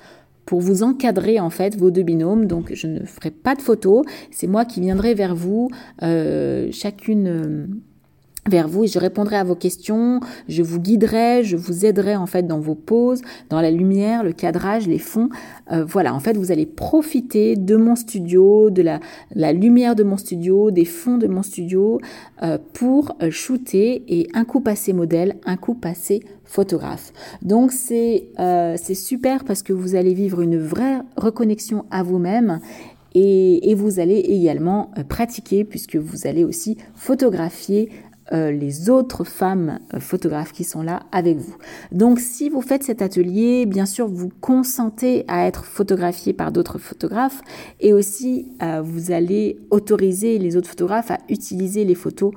pour 0.46 0.60
vous 0.60 0.82
encadrer 0.82 1.38
en 1.40 1.50
fait 1.50 1.76
vos 1.76 1.90
deux 1.90 2.04
binômes. 2.04 2.46
Donc 2.46 2.72
je 2.72 2.86
ne 2.86 3.04
ferai 3.04 3.30
pas 3.30 3.54
de 3.54 3.60
photos, 3.60 4.04
c'est 4.30 4.46
moi 4.46 4.64
qui 4.64 4.80
viendrai 4.80 5.12
vers 5.14 5.34
vous, 5.34 5.68
euh, 6.02 6.68
chacune 6.72 7.26
euh, 7.26 7.66
vers 8.48 8.68
vous 8.68 8.84
et 8.84 8.86
je 8.86 8.98
répondrai 8.98 9.36
à 9.36 9.44
vos 9.44 9.54
questions, 9.54 10.20
je 10.48 10.62
vous 10.62 10.80
guiderai, 10.80 11.44
je 11.44 11.56
vous 11.56 11.84
aiderai 11.84 12.16
en 12.16 12.26
fait 12.26 12.46
dans 12.46 12.60
vos 12.60 12.74
poses, 12.74 13.22
dans 13.50 13.60
la 13.60 13.70
lumière, 13.70 14.22
le 14.22 14.32
cadrage, 14.32 14.86
les 14.86 14.98
fonds. 14.98 15.28
Euh, 15.72 15.84
voilà, 15.84 16.14
en 16.14 16.20
fait, 16.20 16.36
vous 16.36 16.52
allez 16.52 16.66
profiter 16.66 17.56
de 17.56 17.76
mon 17.76 17.96
studio, 17.96 18.70
de 18.70 18.82
la, 18.82 19.52
lumière 19.52 19.94
de 19.94 20.02
mon 20.02 20.16
studio, 20.16 20.70
des 20.70 20.84
fonds 20.84 21.18
de 21.18 21.26
mon 21.26 21.42
studio 21.42 22.00
euh, 22.42 22.58
pour 22.72 23.16
euh, 23.22 23.30
shooter 23.30 24.04
et 24.08 24.28
un 24.34 24.44
coup 24.44 24.60
passer 24.60 24.92
modèle, 24.92 25.36
un 25.44 25.56
coup 25.56 25.74
passer 25.74 26.20
photographe. 26.44 27.12
Donc 27.42 27.72
c'est 27.72 28.28
super 28.94 29.44
parce 29.44 29.62
que 29.62 29.72
vous 29.72 29.96
allez 29.96 30.14
vivre 30.14 30.40
une 30.40 30.58
vraie 30.58 31.00
reconnexion 31.16 31.84
à 31.90 32.02
vous-même 32.02 32.60
et, 33.18 33.74
vous 33.74 33.98
allez 33.98 34.18
également 34.18 34.90
pratiquer 35.08 35.64
puisque 35.64 35.96
vous 35.96 36.26
allez 36.26 36.44
aussi 36.44 36.76
photographier 36.94 37.88
euh, 38.32 38.50
les 38.50 38.90
autres 38.90 39.22
femmes 39.22 39.78
euh, 39.94 40.00
photographes 40.00 40.50
qui 40.50 40.64
sont 40.64 40.82
là 40.82 41.04
avec 41.12 41.36
vous. 41.36 41.54
Donc 41.92 42.18
si 42.18 42.48
vous 42.48 42.60
faites 42.60 42.82
cet 42.82 43.00
atelier, 43.00 43.66
bien 43.66 43.86
sûr, 43.86 44.08
vous 44.08 44.30
consentez 44.40 45.24
à 45.28 45.46
être 45.46 45.64
photographié 45.64 46.32
par 46.32 46.50
d'autres 46.50 46.78
photographes 46.78 47.40
et 47.78 47.92
aussi 47.92 48.50
euh, 48.64 48.82
vous 48.82 49.12
allez 49.12 49.60
autoriser 49.70 50.38
les 50.38 50.56
autres 50.56 50.68
photographes 50.68 51.12
à 51.12 51.18
utiliser 51.28 51.84
les 51.84 51.94
photos 51.94 52.32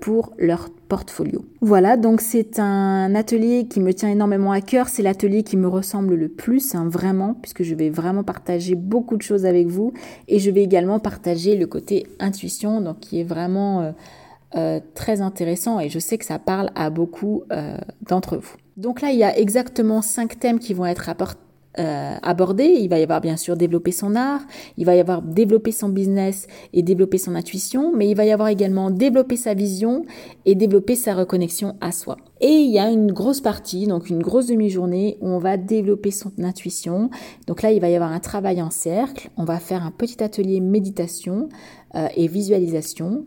pour 0.00 0.34
leur 0.38 0.70
portfolio. 0.88 1.44
Voilà, 1.60 1.96
donc 1.96 2.20
c'est 2.20 2.60
un 2.60 3.12
atelier 3.16 3.66
qui 3.68 3.80
me 3.80 3.92
tient 3.92 4.08
énormément 4.08 4.52
à 4.52 4.60
cœur, 4.60 4.88
c'est 4.88 5.02
l'atelier 5.02 5.42
qui 5.42 5.56
me 5.56 5.66
ressemble 5.66 6.14
le 6.14 6.28
plus, 6.28 6.76
hein, 6.76 6.88
vraiment, 6.88 7.34
puisque 7.34 7.64
je 7.64 7.74
vais 7.74 7.90
vraiment 7.90 8.22
partager 8.22 8.76
beaucoup 8.76 9.16
de 9.16 9.22
choses 9.22 9.46
avec 9.46 9.66
vous 9.66 9.92
et 10.28 10.38
je 10.38 10.48
vais 10.52 10.62
également 10.62 11.00
partager 11.00 11.56
le 11.56 11.66
côté 11.66 12.06
intuition, 12.20 12.80
donc 12.80 13.00
qui 13.00 13.18
est 13.18 13.24
vraiment... 13.24 13.92
Euh, 14.56 14.78
très 14.94 15.20
intéressant 15.20 15.80
et 15.80 15.88
je 15.88 15.98
sais 15.98 16.16
que 16.16 16.24
ça 16.24 16.38
parle 16.38 16.70
à 16.76 16.88
beaucoup 16.88 17.42
euh, 17.50 17.76
d'entre 18.08 18.36
vous. 18.36 18.54
Donc 18.76 19.00
là, 19.00 19.10
il 19.10 19.18
y 19.18 19.24
a 19.24 19.36
exactement 19.36 20.00
cinq 20.00 20.38
thèmes 20.38 20.60
qui 20.60 20.74
vont 20.74 20.86
être 20.86 21.10
euh, 21.80 22.14
abordés. 22.22 22.76
Il 22.78 22.88
va 22.88 23.00
y 23.00 23.02
avoir 23.02 23.20
bien 23.20 23.36
sûr 23.36 23.56
développer 23.56 23.90
son 23.90 24.14
art, 24.14 24.42
il 24.76 24.86
va 24.86 24.94
y 24.94 25.00
avoir 25.00 25.22
développer 25.22 25.72
son 25.72 25.88
business 25.88 26.46
et 26.72 26.84
développer 26.84 27.18
son 27.18 27.34
intuition, 27.34 27.92
mais 27.96 28.08
il 28.08 28.14
va 28.14 28.26
y 28.26 28.30
avoir 28.30 28.46
également 28.46 28.92
développer 28.92 29.34
sa 29.34 29.54
vision 29.54 30.04
et 30.44 30.54
développer 30.54 30.94
sa 30.94 31.14
reconnexion 31.14 31.74
à 31.80 31.90
soi. 31.90 32.16
Et 32.40 32.52
il 32.52 32.70
y 32.70 32.78
a 32.78 32.92
une 32.92 33.10
grosse 33.10 33.40
partie, 33.40 33.88
donc 33.88 34.08
une 34.08 34.22
grosse 34.22 34.46
demi-journée 34.46 35.18
où 35.20 35.30
on 35.30 35.38
va 35.38 35.56
développer 35.56 36.12
son 36.12 36.30
intuition. 36.38 37.10
Donc 37.48 37.62
là, 37.62 37.72
il 37.72 37.80
va 37.80 37.88
y 37.88 37.96
avoir 37.96 38.12
un 38.12 38.20
travail 38.20 38.62
en 38.62 38.70
cercle. 38.70 39.30
On 39.36 39.44
va 39.44 39.58
faire 39.58 39.84
un 39.84 39.90
petit 39.90 40.22
atelier 40.22 40.60
méditation 40.60 41.48
et 42.16 42.26
visualisation. 42.26 43.24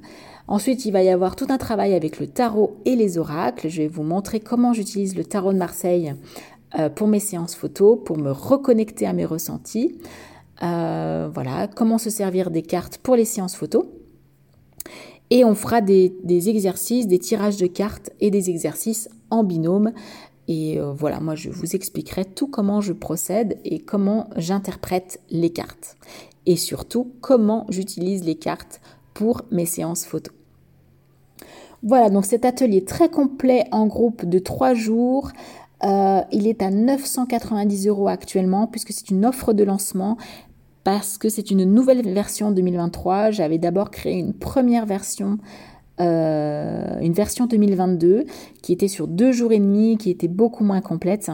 Ensuite, 0.48 0.86
il 0.86 0.92
va 0.92 1.04
y 1.04 1.10
avoir 1.10 1.36
tout 1.36 1.48
un 1.50 1.58
travail 1.58 1.94
avec 1.94 2.20
le 2.20 2.28
tarot 2.28 2.78
et 2.86 2.96
les 2.96 3.18
oracles. 3.18 3.68
Je 3.68 3.82
vais 3.82 3.88
vous 3.88 4.04
montrer 4.04 4.40
comment 4.40 4.72
j'utilise 4.72 5.16
le 5.16 5.26
tarot 5.26 5.52
de 5.52 5.58
Marseille 5.58 6.16
euh, 6.80 6.90
pour 6.90 7.08
mes 7.08 7.20
séances 7.20 7.56
photos, 7.56 8.00
pour 8.06 8.18
me 8.18 8.32
reconnecter 8.32 9.06
à 9.06 9.14
mes 9.14 9.26
ressentis. 9.26 9.98
Euh, 10.64 11.30
voilà, 11.34 11.68
comment 11.68 11.98
se 11.98 12.10
servir 12.10 12.50
des 12.50 12.62
cartes 12.62 12.98
pour 12.98 13.16
les 13.16 13.26
séances 13.26 13.56
photos. 13.56 13.86
Et 15.30 15.44
on 15.44 15.54
fera 15.54 15.82
des, 15.82 16.14
exercices, 16.50 17.08
des 17.08 17.20
tirages 17.20 17.58
de 17.58 17.68
cartes 17.68 18.12
et 18.22 18.32
des 18.32 18.50
exercices 18.50 19.10
en 19.30 19.44
binôme. 19.44 19.92
Et 20.48 20.80
euh, 20.80 20.94
voilà, 20.94 21.20
moi 21.20 21.36
je 21.36 21.50
vous 21.50 21.76
expliquerai 21.76 22.24
tout 22.24 22.48
comment 22.48 22.80
je 22.80 22.94
procède 22.94 23.60
et 23.66 23.80
comment 23.80 24.30
j'interprète 24.38 25.20
les 25.30 25.50
cartes. 25.50 25.98
Et 26.46 26.56
surtout 26.56 27.12
comment 27.20 27.66
j'utilise 27.68 28.24
les 28.24 28.36
cartes 28.36 28.80
pour 29.14 29.42
mes 29.52 29.66
séances 29.66 30.06
photo. 30.06 30.37
Voilà, 31.84 32.10
donc 32.10 32.26
cet 32.26 32.46
atelier 32.46 32.84
très 32.84 33.10
complet 33.10 33.66
en 33.72 33.86
groupe 33.88 34.26
de 34.26 34.40
trois 34.40 34.74
jours. 34.74 35.32
Euh, 35.84 36.22
il 36.32 36.48
est 36.48 36.64
à 36.64 36.72
990 36.72 37.88
euros 37.88 38.08
actuellement 38.08 38.66
puisque 38.66 38.92
c'est 38.92 39.12
une 39.12 39.26
offre 39.26 39.54
de 39.54 39.64
lancement 39.64 40.18
parce 40.84 41.18
que 41.18 41.30
c'est 41.30 41.52
une 41.52 41.66
nouvelle 41.66 42.02
version 42.02 42.52
2023. 42.52 43.32
J'avais 43.32 43.60
d'abord 43.60 43.92
créé 43.92 44.18
une 44.18 44.34
première 44.34 44.86
version, 44.86 45.38
euh, 46.00 47.00
une 47.02 47.14
version 47.14 47.46
2022 47.46 48.26
qui 48.64 48.74
était 48.74 48.88
sur 48.88 49.08
deux 49.08 49.32
jours 49.32 49.52
et 49.52 49.60
demi, 49.60 49.98
qui 49.98 50.10
était 50.10 50.28
beaucoup 50.28 50.64
moins 50.64 50.82
complète. 50.82 51.30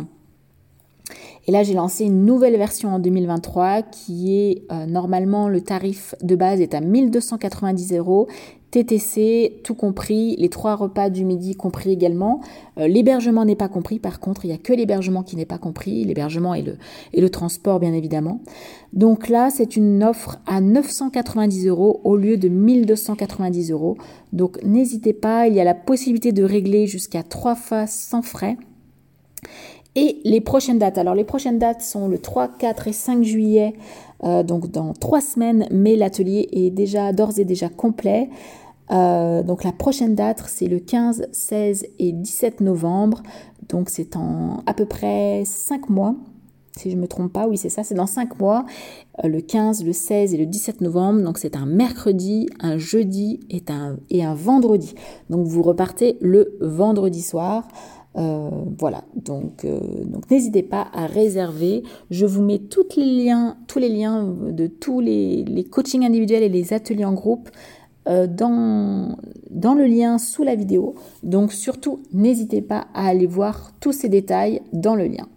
Et 1.46 1.52
là, 1.52 1.64
j'ai 1.64 1.74
lancé 1.74 2.06
une 2.06 2.26
nouvelle 2.26 2.58
version 2.58 2.96
en 2.96 3.00
2023 3.00 3.82
qui 3.82 4.36
est 4.36 4.64
euh, 4.72 4.86
normalement 4.86 5.50
le 5.50 5.62
tarif 5.62 6.16
de 6.22 6.36
base 6.36 6.62
est 6.62 6.74
à 6.74 6.82
1290 6.82 7.94
euros 7.94 8.28
TTC, 8.74 9.62
tout 9.64 9.76
compris, 9.76 10.36
les 10.40 10.50
trois 10.50 10.76
repas 10.76 11.12
du 11.12 11.26
midi 11.26 11.54
compris 11.54 11.92
également. 11.92 12.42
Euh, 12.80 12.88
l'hébergement 12.88 13.46
n'est 13.46 13.56
pas 13.56 13.68
compris, 13.68 14.00
par 14.00 14.20
contre, 14.20 14.46
il 14.46 14.48
n'y 14.48 14.56
a 14.56 14.58
que 14.58 14.74
l'hébergement 14.74 15.22
qui 15.22 15.36
n'est 15.36 15.46
pas 15.46 15.60
compris, 15.60 16.04
l'hébergement 16.04 16.56
et 16.56 16.64
le, 16.64 16.78
et 17.14 17.22
le 17.22 17.30
transport, 17.30 17.80
bien 17.80 17.94
évidemment. 17.94 18.42
Donc 18.92 19.30
là, 19.30 19.52
c'est 19.52 19.76
une 19.76 20.04
offre 20.04 20.40
à 20.48 20.60
990 20.60 21.68
euros 21.68 22.02
au 22.04 22.16
lieu 22.16 22.38
de 22.38 22.50
1290 22.50 23.70
euros. 23.70 23.96
Donc 24.32 24.58
n'hésitez 24.64 25.14
pas, 25.14 25.48
il 25.48 25.54
y 25.54 25.60
a 25.60 25.64
la 25.64 25.76
possibilité 25.76 26.32
de 26.32 26.44
régler 26.44 26.88
jusqu'à 26.88 27.22
trois 27.22 27.54
fois 27.54 27.86
sans 27.86 28.24
frais. 28.24 28.58
Et 29.96 30.18
les 30.24 30.42
prochaines 30.42 30.80
dates. 30.80 30.98
Alors 30.98 31.14
les 31.14 31.24
prochaines 31.24 31.60
dates 31.60 31.84
sont 31.84 32.08
le 32.08 32.18
3, 32.18 32.48
4 32.58 32.88
et 32.88 32.94
5 32.94 33.24
juillet, 33.24 33.76
euh, 34.24 34.42
donc 34.42 34.72
dans 34.72 34.94
trois 34.94 35.22
semaines, 35.22 35.68
mais 35.70 35.96
l'atelier 35.96 36.50
est 36.52 36.72
déjà 36.72 37.14
d'ores 37.14 37.38
et 37.38 37.46
déjà 37.46 37.70
complet. 37.70 38.30
Euh, 38.94 39.44
donc 39.44 39.64
la 39.64 39.72
prochaine 39.72 40.16
date, 40.16 40.44
c'est 40.48 40.68
le 40.68 40.80
15, 40.80 41.28
16 41.32 41.88
et 42.00 42.12
17 42.12 42.62
novembre. 42.62 43.24
Donc 43.70 43.90
c'est 43.90 44.16
en 44.16 44.64
à 44.66 44.74
peu 44.74 44.86
près 44.86 45.44
5 45.46 45.90
mois. 45.90 46.16
Si 46.76 46.90
je 46.90 46.96
ne 46.96 47.02
me 47.02 47.08
trompe 47.08 47.32
pas, 47.32 47.48
oui 47.48 47.58
c'est 47.58 47.70
ça, 47.70 47.84
c'est 47.84 47.96
dans 47.96 48.08
5 48.08 48.40
mois. 48.40 48.66
Euh, 49.24 49.28
le 49.28 49.42
15, 49.42 49.84
le 49.86 49.94
16 49.94 50.34
et 50.34 50.38
le 50.38 50.46
17 50.46 50.82
novembre. 50.82 51.22
Donc 51.22 51.38
c'est 51.38 51.56
un 51.56 51.66
mercredi, 51.66 52.50
un 52.60 52.78
jeudi 52.78 53.40
et 53.50 54.24
un, 54.24 54.36
vendredi. 54.36 54.94
Donc 55.30 55.48
vous 55.48 55.64
repartez 55.64 56.18
le 56.22 56.58
vendredi 56.62 57.22
soir. 57.22 57.68
Euh, 58.16 58.52
voilà, 58.78 59.06
donc, 59.16 59.66
n'hésitez 60.30 60.62
pas 60.62 60.86
à 60.94 61.08
réserver. 61.08 61.82
Je 62.12 62.28
vous 62.28 62.44
mets 62.44 62.60
tous 62.60 62.86
les 62.96 63.24
liens, 63.24 63.58
tous 63.68 63.80
les 63.80 63.90
liens 63.90 64.24
de 64.24 64.68
tous 64.68 65.00
les, 65.00 65.44
les 65.46 65.64
coachings 65.64 66.06
individuels 66.06 66.44
et 66.44 66.50
les 66.50 66.74
ateliers 66.74 67.06
en 67.06 67.14
groupe 67.14 67.50
dans, 68.06 69.18
dans 69.50 69.74
le 69.74 69.86
lien 69.86 70.18
sous 70.18 70.44
la 70.44 70.56
vidéo. 70.56 70.96
Donc 71.24 71.54
surtout, 71.54 72.02
n'hésitez 72.12 72.62
pas 72.62 72.88
à 72.94 73.08
aller 73.08 73.28
voir 73.28 73.72
tous 73.80 73.94
ces 73.94 74.10
détails 74.10 74.62
dans 74.74 74.96
le 74.96 75.06
lien. 75.08 75.28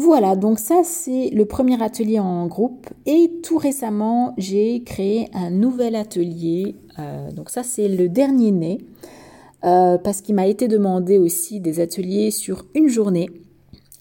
Voilà, 0.00 0.36
donc 0.36 0.60
ça 0.60 0.82
c'est 0.84 1.28
le 1.30 1.44
premier 1.44 1.82
atelier 1.82 2.20
en 2.20 2.46
groupe 2.46 2.86
et 3.04 3.32
tout 3.42 3.58
récemment 3.58 4.32
j'ai 4.38 4.84
créé 4.84 5.28
un 5.34 5.50
nouvel 5.50 5.96
atelier. 5.96 6.76
Euh, 7.00 7.32
donc 7.32 7.50
ça 7.50 7.64
c'est 7.64 7.88
le 7.88 8.08
dernier 8.08 8.52
né 8.52 8.78
euh, 9.64 9.98
parce 9.98 10.20
qu'il 10.20 10.36
m'a 10.36 10.46
été 10.46 10.68
demandé 10.68 11.18
aussi 11.18 11.58
des 11.58 11.80
ateliers 11.80 12.30
sur 12.30 12.64
une 12.76 12.86
journée 12.86 13.28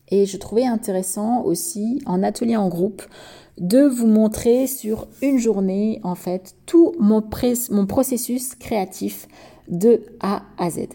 et 0.10 0.28
je 0.28 0.38
trouvais 0.38 0.68
intéressant 0.68 1.42
aussi 1.42 2.00
en 2.06 2.22
atelier 2.22 2.58
en 2.58 2.70
groupe 2.70 3.02
de 3.58 3.82
vous 3.82 4.08
montrer 4.08 4.67
sur 4.67 5.08
une 5.22 5.39
journée, 5.39 6.00
en 6.04 6.15
fait, 6.15 6.56
tout 6.65 6.93
mon, 7.00 7.22
processus 7.22 8.56
créatif 8.56 9.28
de 9.67 10.02
A 10.20 10.43
à 10.58 10.70
Z. 10.70 10.88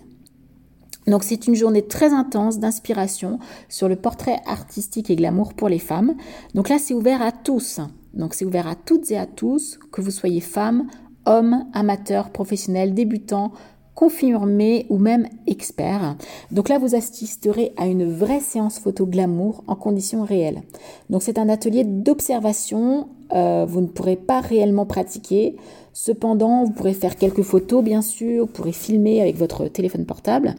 Donc 1.09 1.25
c'est 1.25 1.48
une 1.48 1.57
journée 1.57 1.83
très 1.83 2.12
intense 2.12 2.61
d'inspiration 2.61 3.40
sur 3.68 3.88
le 3.88 3.96
portrait 3.96 4.40
artistique 4.46 5.11
et 5.11 5.16
glamour 5.16 5.55
pour 5.55 5.68
les 5.68 5.81
femmes. 5.81 6.14
Donc 6.55 6.68
là 6.68 6.79
c'est 6.79 6.94
ouvert 6.94 7.22
à 7.22 7.33
tous. 7.33 7.81
Donc 8.14 8.35
c'est 8.35 8.44
ouvert 8.44 8.68
à 8.68 8.77
toutes 8.77 9.11
et 9.11 9.16
à 9.16 9.27
tous, 9.27 9.81
que 9.90 10.01
vous 10.01 10.12
soyez 10.12 10.40
femme, 10.40 10.87
homme, 11.27 11.66
amateur, 11.72 12.31
professionnel, 12.31 12.94
débutant, 12.94 13.53
confirmé 13.94 14.87
ou 14.88 14.98
même 14.98 15.28
expert. 15.46 16.16
Donc 16.50 16.68
là, 16.68 16.78
vous 16.78 16.94
assisterez 16.94 17.72
à 17.76 17.87
une 17.87 18.11
vraie 18.11 18.40
séance 18.40 18.78
photo 18.78 19.07
glamour 19.07 19.62
en 19.66 19.74
conditions 19.74 20.24
réelles. 20.24 20.62
Donc 21.11 21.22
c'est 21.22 21.38
un 21.38 21.48
atelier 21.48 21.85
d'observation. 21.85 23.09
Euh, 23.33 23.66
vous 23.68 23.81
ne 23.81 23.87
pourrez 23.87 24.16
pas 24.16 24.40
réellement 24.40 24.87
pratiquer. 24.87 25.57
Cependant, 25.92 26.64
vous 26.64 26.72
pourrez 26.72 26.94
faire 26.94 27.16
quelques 27.16 27.42
photos, 27.42 27.85
bien 27.85 28.02
sûr. 28.02 28.46
Vous 28.46 28.52
pourrez 28.52 28.72
filmer 28.72 29.20
avec 29.20 29.37
votre 29.37 29.68
téléphone 29.68 30.07
portable. 30.07 30.55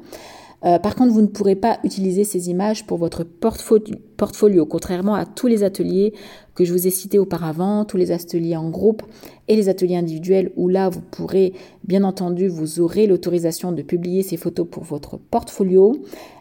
Euh, 0.65 0.79
par 0.79 0.95
contre, 0.95 1.11
vous 1.11 1.21
ne 1.21 1.27
pourrez 1.27 1.55
pas 1.55 1.79
utiliser 1.83 2.23
ces 2.23 2.49
images 2.49 2.85
pour 2.85 2.97
votre 2.97 3.23
portfolio, 3.23 4.65
contrairement 4.65 5.15
à 5.15 5.25
tous 5.25 5.47
les 5.47 5.63
ateliers 5.63 6.13
que 6.55 6.63
je 6.63 6.71
vous 6.71 6.87
ai 6.87 6.89
cités 6.89 7.19
auparavant, 7.19 7.83
tous 7.83 7.97
les 7.97 8.11
ateliers 8.11 8.55
en 8.55 8.69
groupe 8.69 9.03
et 9.47 9.55
les 9.55 9.67
ateliers 9.69 9.97
individuels 9.97 10.51
où 10.55 10.69
là, 10.69 10.89
vous 10.89 11.01
pourrez, 11.01 11.53
bien 11.83 12.03
entendu, 12.03 12.47
vous 12.47 12.79
aurez 12.79 13.07
l'autorisation 13.07 13.71
de 13.71 13.81
publier 13.81 14.23
ces 14.23 14.37
photos 14.37 14.67
pour 14.69 14.83
votre 14.83 15.17
portfolio. 15.17 15.97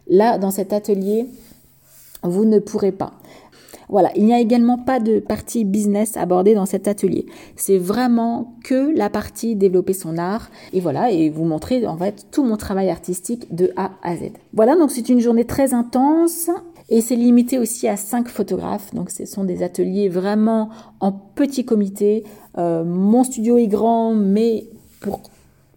Là, 0.09 0.39
dans 0.39 0.51
cet 0.51 0.73
atelier, 0.73 1.27
vous 2.23 2.45
ne 2.45 2.59
pourrez 2.61 2.93
pas. 2.93 3.15
Voilà, 3.93 4.11
il 4.17 4.25
n'y 4.25 4.33
a 4.33 4.41
également 4.41 4.79
pas 4.79 5.01
de 5.01 5.21
partie 5.21 5.67
business 5.67 6.17
abordée 6.17 6.55
dans 6.55 6.65
cet 6.65 6.89
atelier. 6.89 7.27
C'est 7.57 7.77
vraiment 7.77 8.55
que 8.65 8.91
la 8.97 9.11
partie 9.11 9.55
développer 9.55 9.93
son 9.93 10.17
art 10.17 10.51
et 10.73 10.81
voilà, 10.81 11.11
et 11.11 11.29
vous 11.29 11.45
montrer 11.45 11.87
en 11.87 11.99
fait 11.99 12.27
tout 12.31 12.43
mon 12.43 12.57
travail 12.57 12.89
artistique 12.89 13.55
de 13.55 13.71
A 13.77 13.91
à 14.03 14.17
Z. 14.17 14.31
Voilà, 14.55 14.77
donc 14.77 14.91
c'est 14.91 15.11
une 15.11 15.21
journée 15.21 15.45
très 15.45 15.75
intense. 15.75 16.49
Et 16.89 17.03
c'est 17.03 17.17
limité 17.17 17.59
aussi 17.59 17.87
à 17.87 17.99
5 17.99 18.29
photographes. 18.29 18.95
Donc 18.95 19.11
ce 19.11 19.27
sont 19.27 19.45
des 19.45 19.63
ateliers 19.63 20.09
vraiment 20.09 20.71
en 21.01 21.13
petit 21.13 21.67
comité. 21.67 22.25
Euh, 22.57 22.85
mon 22.85 23.25
studio 23.25 23.59
est 23.59 23.67
grand, 23.67 24.15
mais 24.15 24.65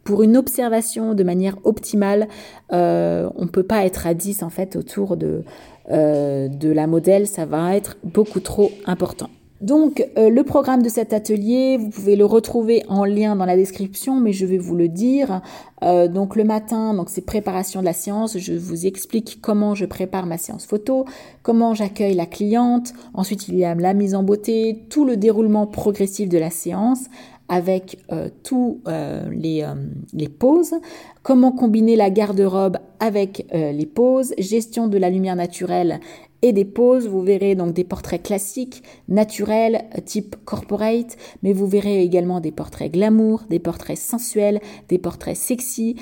pour 0.05 0.23
une 0.23 0.37
observation 0.37 1.15
de 1.15 1.23
manière 1.23 1.57
optimale, 1.65 2.27
euh, 2.71 3.29
on 3.35 3.43
ne 3.43 3.49
peut 3.49 3.63
pas 3.63 3.85
être 3.85 4.07
à 4.07 4.13
10 4.13 4.43
en 4.43 4.49
fait 4.49 4.75
autour 4.77 5.17
de, 5.17 5.43
euh, 5.91 6.47
de 6.47 6.69
la 6.69 6.87
modèle, 6.87 7.27
ça 7.27 7.45
va 7.45 7.75
être 7.75 7.97
beaucoup 8.03 8.39
trop 8.39 8.71
important. 8.85 9.29
Donc 9.61 10.05
euh, 10.17 10.29
le 10.29 10.43
programme 10.43 10.83
de 10.83 10.89
cet 10.89 11.13
atelier, 11.13 11.77
vous 11.77 11.89
pouvez 11.89 12.15
le 12.15 12.25
retrouver 12.25 12.83
en 12.89 13.05
lien 13.05 13.35
dans 13.35 13.45
la 13.45 13.55
description, 13.55 14.19
mais 14.19 14.33
je 14.33 14.45
vais 14.45 14.57
vous 14.57 14.75
le 14.75 14.87
dire. 14.89 15.41
donc 15.81 16.35
le 16.35 16.43
matin, 16.43 16.93
donc 16.93 17.09
c'est 17.09 17.25
préparation 17.25 17.79
de 17.79 17.85
la 17.85 17.93
séance. 17.93 18.37
Je 18.37 18.53
vous 18.53 18.85
explique 18.85 19.39
comment 19.41 19.73
je 19.73 19.85
prépare 19.85 20.25
ma 20.25 20.37
séance 20.37 20.65
photo, 20.65 21.05
comment 21.41 21.73
j'accueille 21.73 22.15
la 22.15 22.25
cliente. 22.25 22.93
Ensuite 23.13 23.47
il 23.47 23.55
y 23.55 23.63
a 23.63 23.73
la 23.75 23.93
mise 23.93 24.13
en 24.13 24.23
beauté, 24.23 24.85
tout 24.89 25.05
le 25.05 25.15
déroulement 25.15 25.67
progressif 25.67 26.27
de 26.27 26.37
la 26.37 26.49
séance 26.49 27.05
avec 27.47 27.99
euh, 28.11 28.29
tous 28.43 28.81
euh, 28.87 29.29
les, 29.31 29.63
euh, 29.63 29.75
les, 30.13 30.29
poses, 30.29 30.73
comment 31.21 31.51
combiner 31.51 31.95
la 31.95 32.09
garde-robe 32.09 32.77
avec 32.99 33.47
les 33.53 33.85
poses, 33.85 34.33
gestion 34.37 34.87
de 34.87 34.97
la 34.97 35.09
lumière 35.09 35.35
naturelle 35.35 35.99
et 36.41 36.53
des 36.53 36.65
poses. 36.65 37.07
Vous 37.07 37.21
verrez 37.21 37.55
donc 37.55 37.73
des 37.73 37.83
portraits 37.83 38.21
classiques, 38.21 38.83
naturels, 39.07 39.85
type 40.05 40.35
corporate, 40.45 41.17
mais 41.43 41.53
vous 41.53 41.67
verrez 41.67 42.03
également 42.03 42.39
des 42.39 42.51
portraits 42.51 42.91
glamour, 42.91 43.43
des 43.49 43.59
portraits 43.59 43.97
sensuels, 43.97 44.59
des 44.89 44.97
portraits 44.97 45.37
sexy 45.37 45.95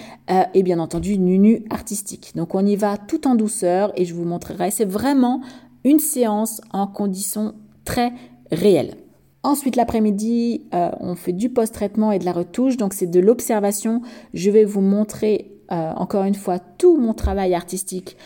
et 0.53 0.63
bien 0.63 0.79
entendu 0.79 1.17
nu-nu 1.17 1.63
artistique. 1.69 2.33
Donc 2.35 2.55
on 2.55 2.65
y 2.65 2.75
va 2.75 2.97
tout 2.97 3.27
en 3.27 3.35
douceur 3.35 3.91
et 3.95 4.05
je 4.05 4.13
vous 4.13 4.25
montrerai. 4.25 4.71
C'est 4.71 4.89
vraiment 4.89 5.41
une 5.83 5.99
séance 5.99 6.61
en 6.71 6.87
conditions 6.87 7.53
très 7.85 8.11
réelles. 8.51 8.95
Ensuite, 9.43 9.75
l'après-midi, 9.75 10.61
euh, 10.73 10.89
on 11.01 11.15
fait 11.15 11.33
du 11.33 11.49
post-traitement 11.49 12.13
et 12.13 12.19
de 12.19 12.23
la 12.23 12.31
retouche. 12.31 12.77
Donc, 12.77 12.93
c'est 12.93 13.07
de 13.07 13.19
l'observation. 13.19 14.01
Je 14.33 14.49
vais 14.49 14.63
vous 14.63 14.79
montrer 14.79 15.51
euh, 15.71 15.91
encore 15.95 16.23
une 16.23 16.35
fois 16.35 16.59
tout 16.59 16.97
mon 16.97 17.13
travail 17.13 17.53
artistique 17.53 18.17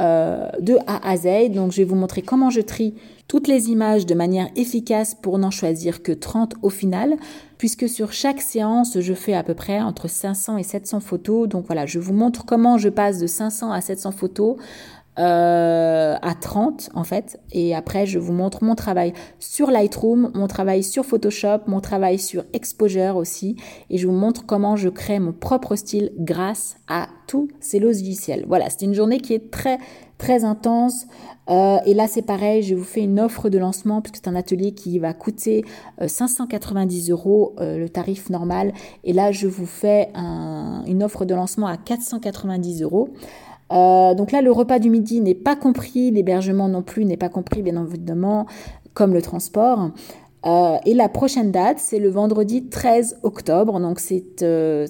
euh, 0.00 0.48
de 0.60 0.76
A 0.88 1.08
à 1.08 1.16
Z. 1.16 1.50
Donc, 1.50 1.70
je 1.70 1.78
vais 1.78 1.84
vous 1.84 1.94
montrer 1.94 2.20
comment 2.20 2.50
je 2.50 2.60
trie 2.60 2.94
toutes 3.28 3.46
les 3.46 3.70
images 3.70 4.06
de 4.06 4.14
manière 4.14 4.48
efficace 4.56 5.14
pour 5.14 5.38
n'en 5.38 5.52
choisir 5.52 6.02
que 6.02 6.10
30 6.10 6.54
au 6.62 6.68
final, 6.68 7.14
puisque 7.58 7.88
sur 7.88 8.12
chaque 8.12 8.42
séance, 8.42 8.98
je 9.00 9.14
fais 9.14 9.34
à 9.34 9.44
peu 9.44 9.54
près 9.54 9.80
entre 9.80 10.08
500 10.08 10.58
et 10.58 10.64
700 10.64 10.98
photos. 10.98 11.48
Donc 11.48 11.66
voilà, 11.66 11.86
je 11.86 12.00
vous 12.00 12.12
montre 12.12 12.44
comment 12.44 12.76
je 12.76 12.88
passe 12.88 13.18
de 13.18 13.28
500 13.28 13.70
à 13.70 13.80
700 13.80 14.10
photos. 14.10 14.56
À 15.16 16.34
30 16.40 16.90
en 16.94 17.04
fait. 17.04 17.40
Et 17.52 17.74
après, 17.74 18.06
je 18.06 18.18
vous 18.18 18.32
montre 18.32 18.64
mon 18.64 18.74
travail 18.74 19.12
sur 19.38 19.70
Lightroom, 19.70 20.30
mon 20.34 20.46
travail 20.46 20.82
sur 20.82 21.04
Photoshop, 21.04 21.60
mon 21.66 21.80
travail 21.80 22.18
sur 22.18 22.44
Exposure 22.52 23.16
aussi. 23.16 23.56
Et 23.90 23.98
je 23.98 24.06
vous 24.06 24.14
montre 24.14 24.44
comment 24.46 24.76
je 24.76 24.88
crée 24.88 25.20
mon 25.20 25.32
propre 25.32 25.76
style 25.76 26.12
grâce 26.18 26.76
à 26.88 27.08
tous 27.26 27.48
ces 27.60 27.78
logiciels. 27.78 28.44
Voilà, 28.48 28.68
c'est 28.70 28.82
une 28.82 28.94
journée 28.94 29.18
qui 29.18 29.34
est 29.34 29.50
très 29.50 29.78
très 30.18 30.44
intense. 30.44 31.06
Euh, 31.50 31.78
et 31.84 31.92
là, 31.92 32.06
c'est 32.06 32.22
pareil, 32.22 32.62
je 32.62 32.74
vous 32.74 32.84
fais 32.84 33.02
une 33.02 33.20
offre 33.20 33.50
de 33.50 33.58
lancement 33.58 34.00
puisque 34.00 34.16
c'est 34.16 34.28
un 34.28 34.36
atelier 34.36 34.72
qui 34.72 34.98
va 34.98 35.12
coûter 35.12 35.64
590 36.06 37.10
euros, 37.10 37.54
le 37.58 37.88
tarif 37.88 38.30
normal. 38.30 38.72
Et 39.02 39.12
là, 39.12 39.32
je 39.32 39.46
vous 39.46 39.66
fais 39.66 40.10
une 40.14 41.02
offre 41.02 41.24
de 41.24 41.34
lancement 41.34 41.66
à 41.66 41.76
490 41.76 42.82
euros. 42.82 43.10
Euh, 43.72 44.14
donc 44.14 44.32
là, 44.32 44.42
le 44.42 44.52
repas 44.52 44.78
du 44.78 44.90
midi 44.90 45.20
n'est 45.20 45.34
pas 45.34 45.56
compris, 45.56 46.10
l'hébergement 46.10 46.68
non 46.68 46.82
plus 46.82 47.04
n'est 47.04 47.16
pas 47.16 47.28
compris, 47.28 47.62
bien 47.62 47.82
évidemment, 47.84 48.46
comme 48.92 49.14
le 49.14 49.22
transport. 49.22 49.90
Euh, 50.46 50.76
et 50.84 50.92
la 50.92 51.08
prochaine 51.08 51.50
date, 51.50 51.78
c'est 51.78 51.98
le 51.98 52.10
vendredi 52.10 52.66
13 52.66 53.20
octobre. 53.22 53.80
Donc 53.80 53.98
c'est 53.98 54.42
euh, 54.42 54.86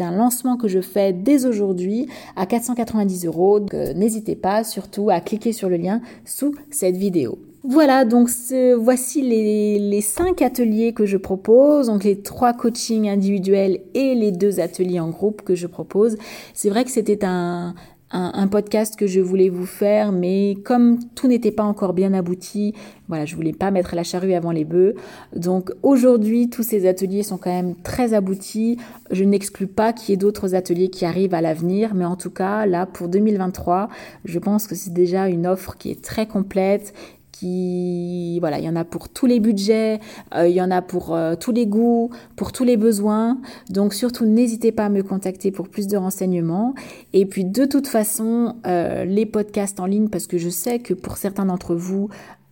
un 0.00 0.10
lancement 0.10 0.58
que 0.58 0.68
je 0.68 0.80
fais 0.80 1.14
dès 1.14 1.46
aujourd'hui 1.46 2.08
à 2.36 2.44
490 2.44 3.24
euros. 3.24 3.60
N'hésitez 3.94 4.36
pas 4.36 4.64
surtout 4.64 5.08
à 5.08 5.20
cliquer 5.20 5.52
sur 5.52 5.70
le 5.70 5.76
lien 5.76 6.02
sous 6.26 6.54
cette 6.70 6.96
vidéo. 6.96 7.38
Voilà, 7.64 8.04
donc 8.04 8.30
voici 8.78 9.20
les, 9.20 9.78
les 9.78 10.00
cinq 10.00 10.42
ateliers 10.42 10.92
que 10.92 11.06
je 11.06 11.16
propose, 11.16 11.88
donc 11.88 12.04
les 12.04 12.20
trois 12.20 12.52
coachings 12.52 13.08
individuels 13.08 13.80
et 13.94 14.14
les 14.14 14.30
deux 14.30 14.60
ateliers 14.60 15.00
en 15.00 15.08
groupe 15.08 15.42
que 15.42 15.54
je 15.54 15.66
propose. 15.66 16.16
C'est 16.54 16.70
vrai 16.70 16.84
que 16.84 16.90
c'était 16.90 17.24
un, 17.24 17.74
un, 18.10 18.48
podcast 18.48 18.96
que 18.96 19.06
je 19.06 19.20
voulais 19.20 19.50
vous 19.50 19.66
faire, 19.66 20.12
mais 20.12 20.56
comme 20.64 20.98
tout 21.14 21.28
n'était 21.28 21.52
pas 21.52 21.62
encore 21.62 21.92
bien 21.92 22.14
abouti, 22.14 22.74
voilà, 23.08 23.26
je 23.26 23.36
voulais 23.36 23.52
pas 23.52 23.70
mettre 23.70 23.94
la 23.94 24.02
charrue 24.02 24.32
avant 24.32 24.50
les 24.50 24.64
bœufs. 24.64 24.94
Donc 25.36 25.72
aujourd'hui, 25.82 26.48
tous 26.48 26.62
ces 26.62 26.86
ateliers 26.86 27.22
sont 27.22 27.36
quand 27.36 27.52
même 27.52 27.74
très 27.76 28.14
aboutis. 28.14 28.78
Je 29.10 29.24
n'exclus 29.24 29.66
pas 29.66 29.92
qu'il 29.92 30.10
y 30.10 30.12
ait 30.14 30.16
d'autres 30.16 30.54
ateliers 30.54 30.88
qui 30.88 31.04
arrivent 31.04 31.34
à 31.34 31.40
l'avenir, 31.40 31.94
mais 31.94 32.04
en 32.04 32.16
tout 32.16 32.30
cas, 32.30 32.66
là, 32.66 32.86
pour 32.86 33.08
2023, 33.08 33.88
je 34.24 34.38
pense 34.38 34.66
que 34.66 34.74
c'est 34.74 34.92
déjà 34.92 35.28
une 35.28 35.46
offre 35.46 35.76
qui 35.76 35.90
est 35.90 36.02
très 36.02 36.26
complète 36.26 36.94
voilà, 37.42 38.58
il 38.58 38.64
y 38.64 38.68
en 38.68 38.76
a 38.76 38.84
pour 38.84 39.08
tous 39.08 39.26
les 39.26 39.40
budgets, 39.40 40.00
euh, 40.34 40.48
il 40.48 40.54
y 40.54 40.62
en 40.62 40.70
a 40.70 40.82
pour 40.82 41.14
euh, 41.14 41.34
tous 41.36 41.52
les 41.52 41.66
goûts, 41.66 42.10
pour 42.36 42.52
tous 42.52 42.64
les 42.64 42.76
besoins. 42.76 43.38
Donc 43.70 43.94
surtout 43.94 44.26
n'hésitez 44.26 44.72
pas 44.72 44.86
à 44.86 44.88
me 44.88 45.02
contacter 45.02 45.50
pour 45.50 45.68
plus 45.68 45.86
de 45.86 45.96
renseignements. 45.96 46.74
Et 47.12 47.26
puis 47.26 47.44
de 47.44 47.64
toute 47.64 47.86
façon, 47.86 48.56
euh, 48.66 49.04
les 49.04 49.26
podcasts 49.26 49.80
en 49.80 49.86
ligne, 49.86 50.08
parce 50.08 50.26
que 50.26 50.38
je 50.38 50.48
sais 50.48 50.78
que 50.78 50.94
pour 50.94 51.16
certains 51.16 51.46
d'entre 51.46 51.74
vous, 51.74 52.08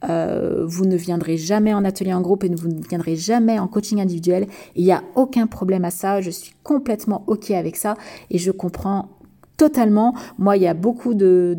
vous 0.08 0.84
ne 0.86 0.94
viendrez 0.94 1.36
jamais 1.36 1.74
en 1.74 1.84
atelier 1.84 2.12
en 2.12 2.20
groupe 2.20 2.44
et 2.44 2.48
vous 2.54 2.68
ne 2.68 2.80
viendrez 2.80 3.16
jamais 3.16 3.58
en 3.58 3.66
coaching 3.66 4.00
individuel. 4.00 4.46
Il 4.76 4.84
n'y 4.84 4.92
a 4.92 5.02
aucun 5.16 5.48
problème 5.48 5.84
à 5.84 5.90
ça. 5.90 6.20
Je 6.20 6.30
suis 6.30 6.54
complètement 6.62 7.24
OK 7.26 7.50
avec 7.50 7.74
ça 7.74 7.96
et 8.30 8.38
je 8.38 8.52
comprends 8.52 9.08
totalement. 9.56 10.14
Moi, 10.38 10.58
il 10.58 10.62
y 10.62 10.68
a 10.68 10.74
beaucoup 10.74 11.14
de 11.14 11.58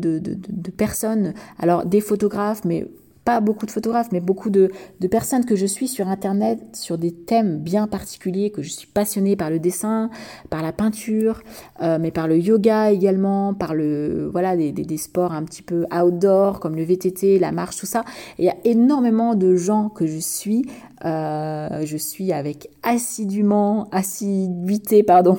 personnes, 0.78 1.34
alors 1.58 1.84
des 1.84 2.00
photographes, 2.00 2.64
mais 2.64 2.86
pas 3.28 3.40
beaucoup 3.40 3.66
de 3.66 3.70
photographes, 3.70 4.08
mais 4.10 4.20
beaucoup 4.20 4.48
de, 4.48 4.70
personnes 5.10 5.44
que 5.44 5.54
je 5.54 5.66
suis 5.66 5.86
sur 5.86 6.08
Internet 6.08 6.60
sur 6.72 6.96
des 6.96 7.12
thèmes 7.12 7.58
bien 7.58 7.86
particuliers, 7.86 8.50
que 8.50 8.62
je 8.62 8.70
suis 8.70 8.86
passionnée 8.86 9.36
par 9.36 9.50
le 9.50 9.58
dessin, 9.58 10.08
par 10.48 10.62
la 10.62 10.72
peinture, 10.72 11.42
euh, 11.82 11.98
mais 12.00 12.10
par 12.10 12.26
le 12.26 12.38
yoga 12.38 12.90
également, 12.90 13.52
par 13.52 13.74
le 13.74 14.30
voilà 14.32 14.56
des, 14.56 14.72
des, 14.72 14.96
sports 14.96 15.32
un 15.32 15.42
petit 15.42 15.60
peu 15.60 15.84
outdoor 15.94 16.58
comme 16.58 16.74
le 16.74 16.84
VTT, 16.84 17.38
la 17.38 17.52
marche, 17.52 17.76
tout 17.76 17.84
ça. 17.84 18.02
il 18.38 18.46
y 18.46 18.48
a 18.48 18.56
énormément 18.64 19.34
de 19.34 19.56
gens 19.56 19.90
que 19.90 20.06
je 20.06 20.18
suis. 20.18 20.64
Euh, 21.04 21.82
je 21.84 21.96
suis 21.98 22.32
avec 22.32 22.70
assidûment, 22.82 23.88
assiduité, 23.92 25.02
pardon, 25.02 25.36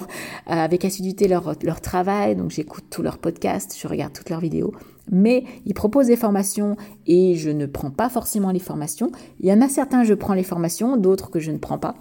euh, 0.48 0.54
avec 0.54 0.86
assiduité 0.86 1.28
leur, 1.28 1.56
leur 1.64 1.82
travail. 1.82 2.36
Donc 2.36 2.52
j'écoute 2.52 2.84
tous 2.92 3.02
leurs 3.02 3.18
podcasts, 3.18 3.76
je 3.82 3.88
regarde 3.88 4.14
toutes 4.14 4.30
leurs 4.30 4.42
vidéos 4.42 4.74
mais 5.12 5.44
ils 5.66 5.74
proposent 5.74 6.08
des 6.08 6.16
formations 6.16 6.76
et 7.08 7.36
je 7.36 7.50
ne 7.50 7.66
prends 7.66 7.92
pas 7.92 8.10
forcément 8.10 8.52
les 8.52 8.60
formations. 8.60 9.12
Il 9.40 9.48
y 9.48 9.54
en 9.54 9.62
a 9.62 9.70
certains, 9.70 10.04
je 10.04 10.14
prends 10.14 10.34
les 10.34 10.44
formations, 10.44 10.98
d'autres 10.98 11.30
que 11.30 11.40
je 11.40 11.52
ne 11.52 11.58
prends 11.58 11.80
pas. 11.80 11.96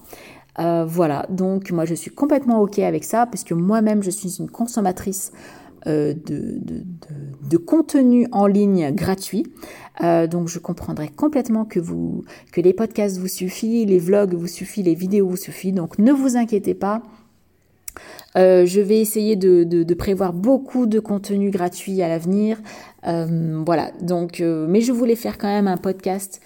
Euh, 0.59 0.85
voilà, 0.85 1.27
donc 1.29 1.71
moi 1.71 1.85
je 1.85 1.95
suis 1.95 2.11
complètement 2.11 2.61
OK 2.61 2.79
avec 2.81 3.05
ça, 3.05 3.27
puisque 3.27 3.53
moi-même 3.53 4.03
je 4.03 4.11
suis 4.11 4.39
une 4.39 4.51
consommatrice 4.51 5.33
euh, 5.87 6.13
de, 6.27 6.59
de, 7.49 7.57
contenu 7.57 8.27
en 8.33 8.47
ligne 8.47 8.91
gratuit. 8.93 9.47
Euh, 10.03 10.27
donc 10.27 10.49
je 10.49 10.59
comprendrai 10.59 11.09
complètement 11.09 11.65
que, 11.65 11.79
vous, 11.79 12.25
que 12.53 12.61
les 12.61 12.73
podcasts 12.73 13.19
vous 13.19 13.29
suffisent, 13.29 13.87
les 13.87 14.01
vlogs 14.01 14.35
vous 14.35 14.49
suffisent, 14.49 14.85
les 14.85 14.95
vidéos 14.95 15.29
vous 15.29 15.37
suffisent. 15.37 15.75
Donc 15.75 15.99
ne 15.99 16.13
vous 16.13 16.37
inquiétez 16.37 16.75
pas, 16.75 17.03
euh, 18.37 18.67
je 18.67 18.81
vais 18.81 18.99
essayer 19.01 19.37
de, 19.37 19.95
prévoir 19.95 20.33
beaucoup 20.33 20.87
de 20.87 21.01
contenu 21.01 21.51
gratuit 21.51 22.03
à 22.03 22.09
l'avenir. 22.09 22.59
Euh, 23.07 23.63
voilà, 23.65 23.91
donc, 24.01 24.41
euh, 24.41 24.67
mais 24.69 24.81
je 24.81 24.93
voulais 24.93 25.17
faire 25.17 25.39
quand 25.39 25.49
même 25.49 25.69
un 25.69 25.77
podcast 25.77 26.41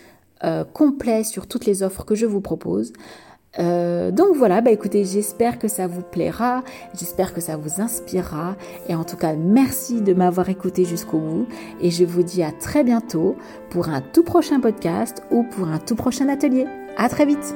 complet 0.72 1.22
sur 1.22 1.46
toutes 1.46 1.66
les 1.66 1.85
offres 1.85 2.05
que 2.05 2.16
je 2.16 2.26
vous 2.26 2.40
propose. 2.40 2.92
donc 3.59 4.35
voilà, 4.35 4.61
bah 4.61 4.72
écoutez, 4.72 5.05
j'espère 5.05 5.61
que 5.61 5.68
ça 5.68 5.87
vous 5.87 6.02
plaira, 6.02 6.64
j'espère 6.98 7.33
que 7.33 7.40
ça 7.40 7.57
vous 7.57 7.81
inspirera. 7.81 8.57
Et 8.88 8.96
en 8.96 9.05
tout 9.05 9.16
cas, 9.16 9.35
merci 9.37 10.00
de 10.00 10.14
m'avoir 10.14 10.48
écouté 10.48 10.85
jusqu'au 10.85 11.20
bout. 11.20 11.46
Et 11.81 11.92
je 11.92 12.05
vous 12.05 12.24
dis 12.24 12.42
à 12.42 12.50
très 12.50 12.83
bientôt 12.83 13.37
pour 13.70 13.88
un 13.88 14.00
tout 14.00 14.24
prochain 14.24 14.59
podcast 14.59 15.22
ou 15.31 15.44
pour 15.44 15.68
un 15.68 15.78
tout 15.78 15.94
prochain 15.94 16.28
atelier. 16.28 16.66
À 16.96 17.09
très 17.09 17.24
vite! 17.24 17.55